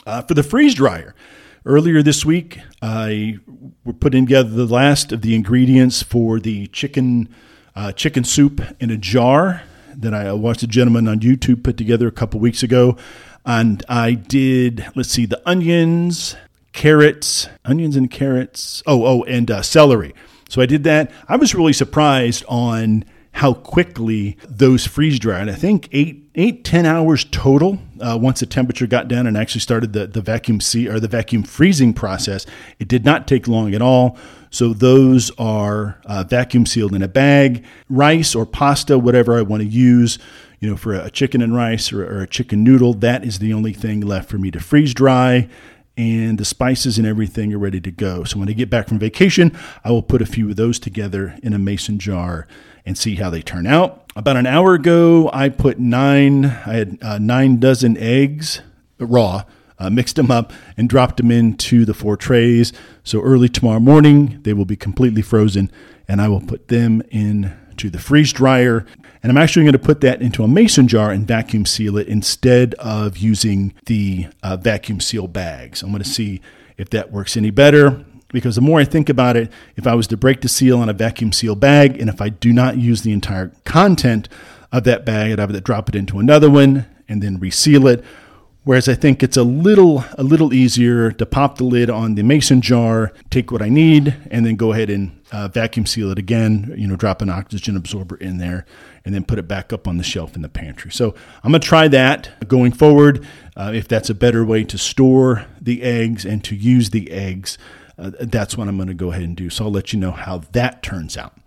Uh, 0.06 0.22
for 0.22 0.36
the 0.36 0.44
freeze 0.44 0.76
dryer, 0.76 1.16
earlier 1.66 2.04
this 2.04 2.24
week 2.24 2.60
I 2.82 3.40
were 3.84 3.94
putting 3.94 4.26
together 4.26 4.50
the 4.50 4.68
last 4.68 5.12
of 5.12 5.22
the 5.22 5.36
ingredients 5.36 6.04
for 6.04 6.40
the 6.40 6.68
chicken 6.68 7.30
uh, 7.76 7.92
chicken 7.92 8.24
soup 8.24 8.62
in 8.80 8.92
a 8.92 8.98
jar 8.98 9.64
that 9.96 10.14
I 10.14 10.32
watched 10.34 10.64
a 10.64 10.68
gentleman 10.68 11.08
on 11.08 11.20
YouTube 11.20 11.64
put 11.64 11.76
together 11.78 12.08
a 12.08 12.12
couple 12.12 12.40
weeks 12.40 12.64
ago. 12.64 12.98
And 13.46 13.84
I 13.90 14.14
did, 14.14 14.86
let's 14.96 15.10
see, 15.10 15.26
the 15.26 15.42
onions, 15.48 16.36
carrots, 16.72 17.50
onions 17.66 17.96
and 17.96 18.10
carrots. 18.10 18.82
Oh, 18.86 19.06
oh, 19.06 19.24
and 19.24 19.50
uh, 19.52 19.62
celery. 19.62 20.14
So 20.50 20.62
I 20.62 20.66
did 20.66 20.84
that. 20.84 21.12
I 21.28 21.36
was 21.36 21.56
really 21.56 21.74
surprised 21.74 22.46
on 22.48 23.04
how 23.36 23.54
quickly 23.54 24.38
those 24.48 24.88
freeze 24.88 25.20
dried. 25.20 25.50
I 25.50 25.56
think 25.56 25.89
eight, 25.92 26.30
eight, 26.36 26.63
ten 26.63 26.86
hours 26.86 27.25
total. 27.25 27.79
Uh, 28.00 28.18
once 28.20 28.40
the 28.40 28.46
temperature 28.46 28.88
got 28.88 29.10
down 29.10 29.27
and 29.27 29.38
actually 29.38 29.60
started 29.60 29.92
the, 29.92 30.07
the 30.07 30.22
vacuum 30.22 30.62
sea 30.62 30.88
or 30.88 31.01
the 31.01 31.10
vacuum 31.10 31.44
freezing 31.44 31.94
process, 31.94 32.46
it 32.79 32.88
did 32.88 33.03
not 33.03 33.27
take 33.27 33.46
long 33.46 33.75
at 33.75 33.81
all. 33.81 34.18
So 34.51 34.72
those 34.72 35.31
are 35.38 36.00
uh, 36.05 36.24
vacuum 36.24 36.66
sealed 36.66 36.96
in 36.96 37.03
a 37.03 37.10
bag. 37.10 37.66
Rice 37.90 38.36
or 38.36 38.46
pasta, 38.46 38.98
whatever 38.98 39.38
I 39.38 39.42
want 39.42 39.64
to 39.64 39.68
use, 39.68 40.18
you 40.62 40.70
know, 40.70 40.77
for 40.77 40.94
a 40.94 41.12
chicken 41.12 41.42
and 41.42 41.53
rice 41.53 41.92
or, 41.92 42.05
or 42.05 42.22
a 42.22 42.27
chicken 42.27 42.64
noodle, 42.64 42.94
that 42.94 43.25
is 43.25 43.40
the 43.40 43.53
only 43.53 43.74
thing 43.74 44.00
left 44.00 44.29
for 44.29 44.38
me 44.38 44.50
to 44.51 44.62
freeze 44.62 44.94
dry 44.94 45.50
and 45.98 46.38
the 46.38 46.46
spices 46.46 46.98
and 46.98 47.08
everything 47.08 47.53
are 47.53 47.58
ready 47.58 47.79
to 47.81 47.92
go. 47.92 48.24
So 48.24 48.40
when 48.40 48.50
I 48.50 48.53
get 48.53 48.70
back 48.70 48.88
from 48.88 49.00
vacation, 49.00 49.58
I 49.84 49.92
will 49.92 50.03
put 50.03 50.22
a 50.22 50.25
few 50.25 50.50
of 50.50 50.55
those 50.55 50.79
together 50.79 51.38
in 51.42 51.53
a 51.53 51.60
mason 51.60 52.00
jar 52.00 52.48
and 52.86 52.98
see 52.98 53.16
how 53.16 53.29
they 53.29 53.42
turn 53.42 53.66
out. 53.66 54.12
About 54.16 54.38
an 54.38 54.46
hour 54.46 54.74
ago, 54.74 55.29
I 55.34 55.50
put 55.50 55.79
nine, 55.79 56.46
I 56.46 56.74
had 56.74 56.98
uh, 57.01 57.18
nine 57.18 57.60
dozen 57.60 57.98
eggs 57.98 58.62
raw, 59.00 59.44
uh, 59.77 59.90
mixed 59.90 60.16
them 60.16 60.31
up, 60.31 60.53
and 60.77 60.88
dropped 60.88 61.18
them 61.18 61.31
into 61.31 61.86
the 61.86 61.94
four 61.94 62.16
trays. 62.16 62.72
So 63.03 63.22
early 63.22 63.50
tomorrow 63.50 63.79
morning, 63.79 64.40
they 64.44 64.53
will 64.53 64.66
be 64.66 64.77
completely 64.77 65.22
frozen, 65.22 65.72
and 66.08 66.22
I 66.22 66.27
will 66.27 66.42
put 66.42 66.68
them 66.68 67.01
into 67.75 67.90
the 67.90 68.00
freeze 68.00 68.31
dryer. 68.31 68.85
And 69.22 69.29
I'm 69.29 69.38
actually 69.38 69.64
going 69.64 69.74
to 69.74 69.79
put 69.79 70.00
that 70.01 70.22
into 70.22 70.44
a 70.44 70.48
mason 70.48 70.88
jar 70.88 71.11
and 71.11 71.27
vacuum 71.27 71.66
seal 71.66 71.98
it 71.98 72.07
instead 72.07 72.74
of 72.75 73.18
using 73.18 73.74
the 73.85 74.27
uh, 74.42 74.55
vacuum 74.55 75.01
seal 75.01 75.27
bags. 75.27 75.83
I'm 75.83 75.90
going 75.90 76.01
to 76.01 76.09
see 76.09 76.40
if 76.77 76.90
that 76.92 77.11
works 77.11 77.35
any 77.35 77.50
better 77.50 78.05
because 78.29 78.55
the 78.55 78.61
more 78.61 78.79
I 78.79 78.85
think 78.85 79.09
about 79.09 79.35
it, 79.35 79.51
if 79.75 79.85
I 79.85 79.94
was 79.94 80.07
to 80.07 80.18
break 80.18 80.40
the 80.40 80.48
seal 80.48 80.79
on 80.79 80.88
a 80.88 80.94
vacuum 80.94 81.33
seal 81.33 81.55
bag 81.55 82.00
and 82.00 82.09
if 82.09 82.22
I 82.22 82.29
do 82.29 82.53
not 82.53 82.77
use 82.77 83.01
the 83.01 83.11
entire 83.11 83.51
content 83.66 84.29
of 84.72 84.85
that 84.85 85.05
bag, 85.05 85.33
I'd 85.33 85.40
have 85.40 85.51
to 85.51 85.59
drop 85.59 85.90
it 85.90 85.96
into 85.96 86.20
another 86.20 86.50
one 86.50 86.85
and 87.09 87.22
then 87.22 87.40
reseal 87.40 87.88
it. 87.88 88.05
Whereas 88.66 88.90
I 88.90 88.96
think 88.96 89.22
it's 89.22 89.38
a 89.38 89.44
little 89.44 90.04
a 90.18 90.24
little 90.24 90.51
easier 90.51 91.12
to 91.12 91.25
pop 91.28 91.60
the 91.60 91.64
lid 91.64 91.88
on 91.88 92.16
the 92.16 92.24
mason 92.24 92.62
jar, 92.62 93.14
take 93.30 93.51
what 93.51 93.62
I 93.62 93.70
need, 93.70 94.16
and 94.32 94.44
then 94.44 94.56
go 94.56 94.74
ahead 94.74 94.90
and 94.90 95.22
uh, 95.32 95.50
vacuum 95.50 95.86
seal 95.86 96.10
it 96.10 96.18
again. 96.18 96.74
You 96.75 96.88
know, 96.88 96.96
drop 96.96 97.22
an 97.22 97.30
oxygen 97.30 97.78
absorber 97.78 98.16
in 98.16 98.40
there, 98.40 98.66
and 99.06 99.14
then 99.14 99.24
put 99.24 99.38
it 99.38 99.48
back 99.48 99.72
up 99.72 99.88
on 99.88 99.98
the 99.98 100.04
shelf 100.04 100.36
in 100.36 100.42
the 100.42 100.50
pantry. 100.50 100.90
So 100.90 101.14
I'm 101.44 101.51
gonna 101.51 101.60
try 101.60 101.88
that 101.90 102.48
going 102.48 102.72
forward. 102.72 103.24
Uh, 103.56 103.72
if 103.74 103.88
that's 103.88 104.10
a 104.10 104.16
better 104.16 104.44
way 104.44 104.64
to 104.64 104.80
store 104.80 105.46
the 105.62 105.84
eggs 105.84 106.25
and 106.25 106.44
to 106.46 106.56
use 106.56 106.90
the 106.90 107.12
eggs, 107.12 107.60
uh, 108.00 108.12
that's 108.20 108.58
what 108.58 108.68
I'm 108.68 108.80
gonna 108.80 108.96
go 108.96 109.12
ahead 109.12 109.24
and 109.24 109.38
do. 109.38 109.51
So 109.51 109.66
I'll 109.66 109.72
let 109.72 109.94
you 109.94 110.00
know 110.00 110.12
how 110.12 110.40
that 110.54 110.82
turns 110.82 111.18
out. 111.18 111.38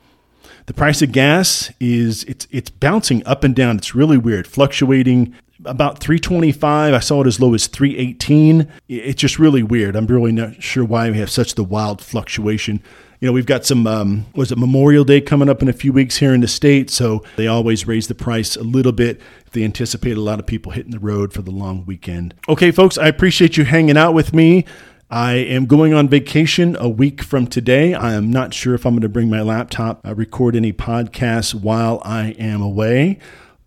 The 0.66 0.74
price 0.74 1.02
of 1.02 1.10
gas 1.10 1.72
is 1.80 2.22
it's 2.24 2.46
it's 2.52 2.70
bouncing 2.70 3.26
up 3.26 3.42
and 3.42 3.56
down. 3.56 3.76
It's 3.76 3.96
really 3.96 4.18
weird, 4.18 4.46
fluctuating 4.46 5.34
about 5.64 5.98
325. 5.98 6.94
I 6.94 6.98
saw 7.00 7.22
it 7.22 7.26
as 7.26 7.40
low 7.40 7.54
as 7.54 7.66
318. 7.66 8.68
It's 8.88 9.20
just 9.20 9.38
really 9.38 9.62
weird. 9.62 9.96
I'm 9.96 10.06
really 10.06 10.32
not 10.32 10.62
sure 10.62 10.84
why 10.84 11.10
we 11.10 11.18
have 11.18 11.30
such 11.30 11.54
the 11.54 11.64
wild 11.64 12.00
fluctuation. 12.00 12.82
You 13.20 13.26
know, 13.26 13.32
we've 13.32 13.46
got 13.46 13.66
some, 13.66 13.86
um, 13.86 14.26
was 14.34 14.52
it 14.52 14.58
Memorial 14.58 15.02
Day 15.02 15.20
coming 15.20 15.48
up 15.48 15.60
in 15.60 15.68
a 15.68 15.72
few 15.72 15.92
weeks 15.92 16.18
here 16.18 16.32
in 16.32 16.40
the 16.40 16.46
state, 16.46 16.88
so 16.88 17.24
they 17.36 17.48
always 17.48 17.86
raise 17.86 18.06
the 18.06 18.14
price 18.14 18.54
a 18.54 18.62
little 18.62 18.92
bit. 18.92 19.20
They 19.50 19.64
anticipate 19.64 20.16
a 20.16 20.20
lot 20.20 20.38
of 20.38 20.46
people 20.46 20.70
hitting 20.70 20.92
the 20.92 21.00
road 21.00 21.32
for 21.32 21.42
the 21.42 21.50
long 21.50 21.84
weekend. 21.84 22.34
Okay, 22.48 22.70
folks, 22.70 22.96
I 22.96 23.08
appreciate 23.08 23.56
you 23.56 23.64
hanging 23.64 23.96
out 23.96 24.14
with 24.14 24.32
me. 24.32 24.64
I 25.10 25.32
am 25.32 25.64
going 25.66 25.94
on 25.94 26.08
vacation 26.08 26.76
a 26.78 26.88
week 26.88 27.22
from 27.22 27.46
today. 27.46 27.94
I 27.94 28.12
am 28.12 28.30
not 28.30 28.52
sure 28.52 28.74
if 28.74 28.84
I'm 28.84 28.92
going 28.92 29.00
to 29.00 29.08
bring 29.08 29.30
my 29.30 29.40
laptop, 29.40 30.06
uh, 30.06 30.14
record 30.14 30.54
any 30.54 30.72
podcasts 30.72 31.54
while 31.54 32.02
I 32.04 32.32
am 32.38 32.60
away. 32.60 33.18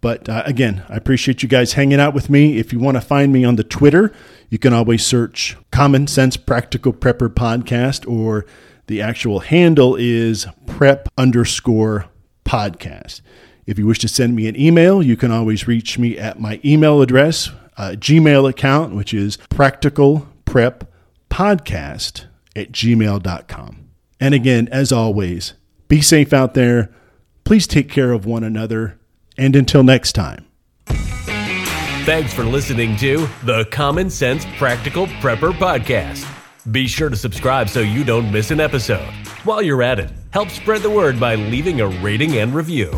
But 0.01 0.27
uh, 0.27 0.41
again, 0.45 0.83
I 0.89 0.95
appreciate 0.95 1.43
you 1.43 1.49
guys 1.49 1.73
hanging 1.73 1.99
out 1.99 2.15
with 2.15 2.29
me. 2.29 2.57
If 2.57 2.73
you 2.73 2.79
want 2.79 2.97
to 2.97 3.01
find 3.01 3.31
me 3.31 3.45
on 3.45 3.55
the 3.55 3.63
Twitter, 3.63 4.11
you 4.49 4.57
can 4.57 4.73
always 4.73 5.05
search 5.05 5.55
Common 5.71 6.07
Sense 6.07 6.37
Practical 6.37 6.91
Prepper 6.91 7.29
Podcast, 7.29 8.09
or 8.09 8.45
the 8.87 9.01
actual 9.01 9.39
handle 9.39 9.95
is 9.95 10.47
prep 10.65 11.07
underscore 11.17 12.07
podcast. 12.43 13.21
If 13.67 13.77
you 13.77 13.85
wish 13.85 13.99
to 13.99 14.07
send 14.07 14.35
me 14.35 14.47
an 14.47 14.59
email, 14.59 15.03
you 15.03 15.15
can 15.15 15.31
always 15.31 15.67
reach 15.67 15.99
me 15.99 16.17
at 16.17 16.39
my 16.39 16.59
email 16.65 17.01
address, 17.01 17.51
uh, 17.77 17.91
Gmail 17.95 18.49
account, 18.49 18.95
which 18.95 19.13
is 19.13 19.37
practical 19.49 20.27
prep 20.45 20.91
podcast 21.29 22.25
at 22.55 22.71
gmail.com. 22.71 23.87
And 24.19 24.33
again, 24.33 24.67
as 24.71 24.91
always, 24.91 25.53
be 25.87 26.01
safe 26.01 26.33
out 26.33 26.55
there. 26.55 26.91
Please 27.43 27.67
take 27.67 27.89
care 27.89 28.11
of 28.11 28.25
one 28.25 28.43
another 28.43 28.99
and 29.41 29.55
until 29.55 29.83
next 29.83 30.13
time. 30.13 30.45
Thanks 32.05 32.33
for 32.33 32.43
listening 32.43 32.95
to 32.97 33.27
the 33.43 33.65
Common 33.71 34.09
Sense 34.09 34.45
Practical 34.57 35.07
Prepper 35.07 35.51
Podcast. 35.51 36.27
Be 36.71 36.87
sure 36.87 37.09
to 37.09 37.15
subscribe 37.15 37.67
so 37.67 37.79
you 37.79 38.03
don't 38.03 38.31
miss 38.31 38.51
an 38.51 38.59
episode. 38.59 39.11
While 39.43 39.63
you're 39.63 39.81
at 39.81 39.99
it, 39.99 40.11
help 40.29 40.49
spread 40.49 40.83
the 40.83 40.89
word 40.91 41.19
by 41.19 41.35
leaving 41.35 41.81
a 41.81 41.87
rating 41.87 42.37
and 42.37 42.53
review. 42.53 42.91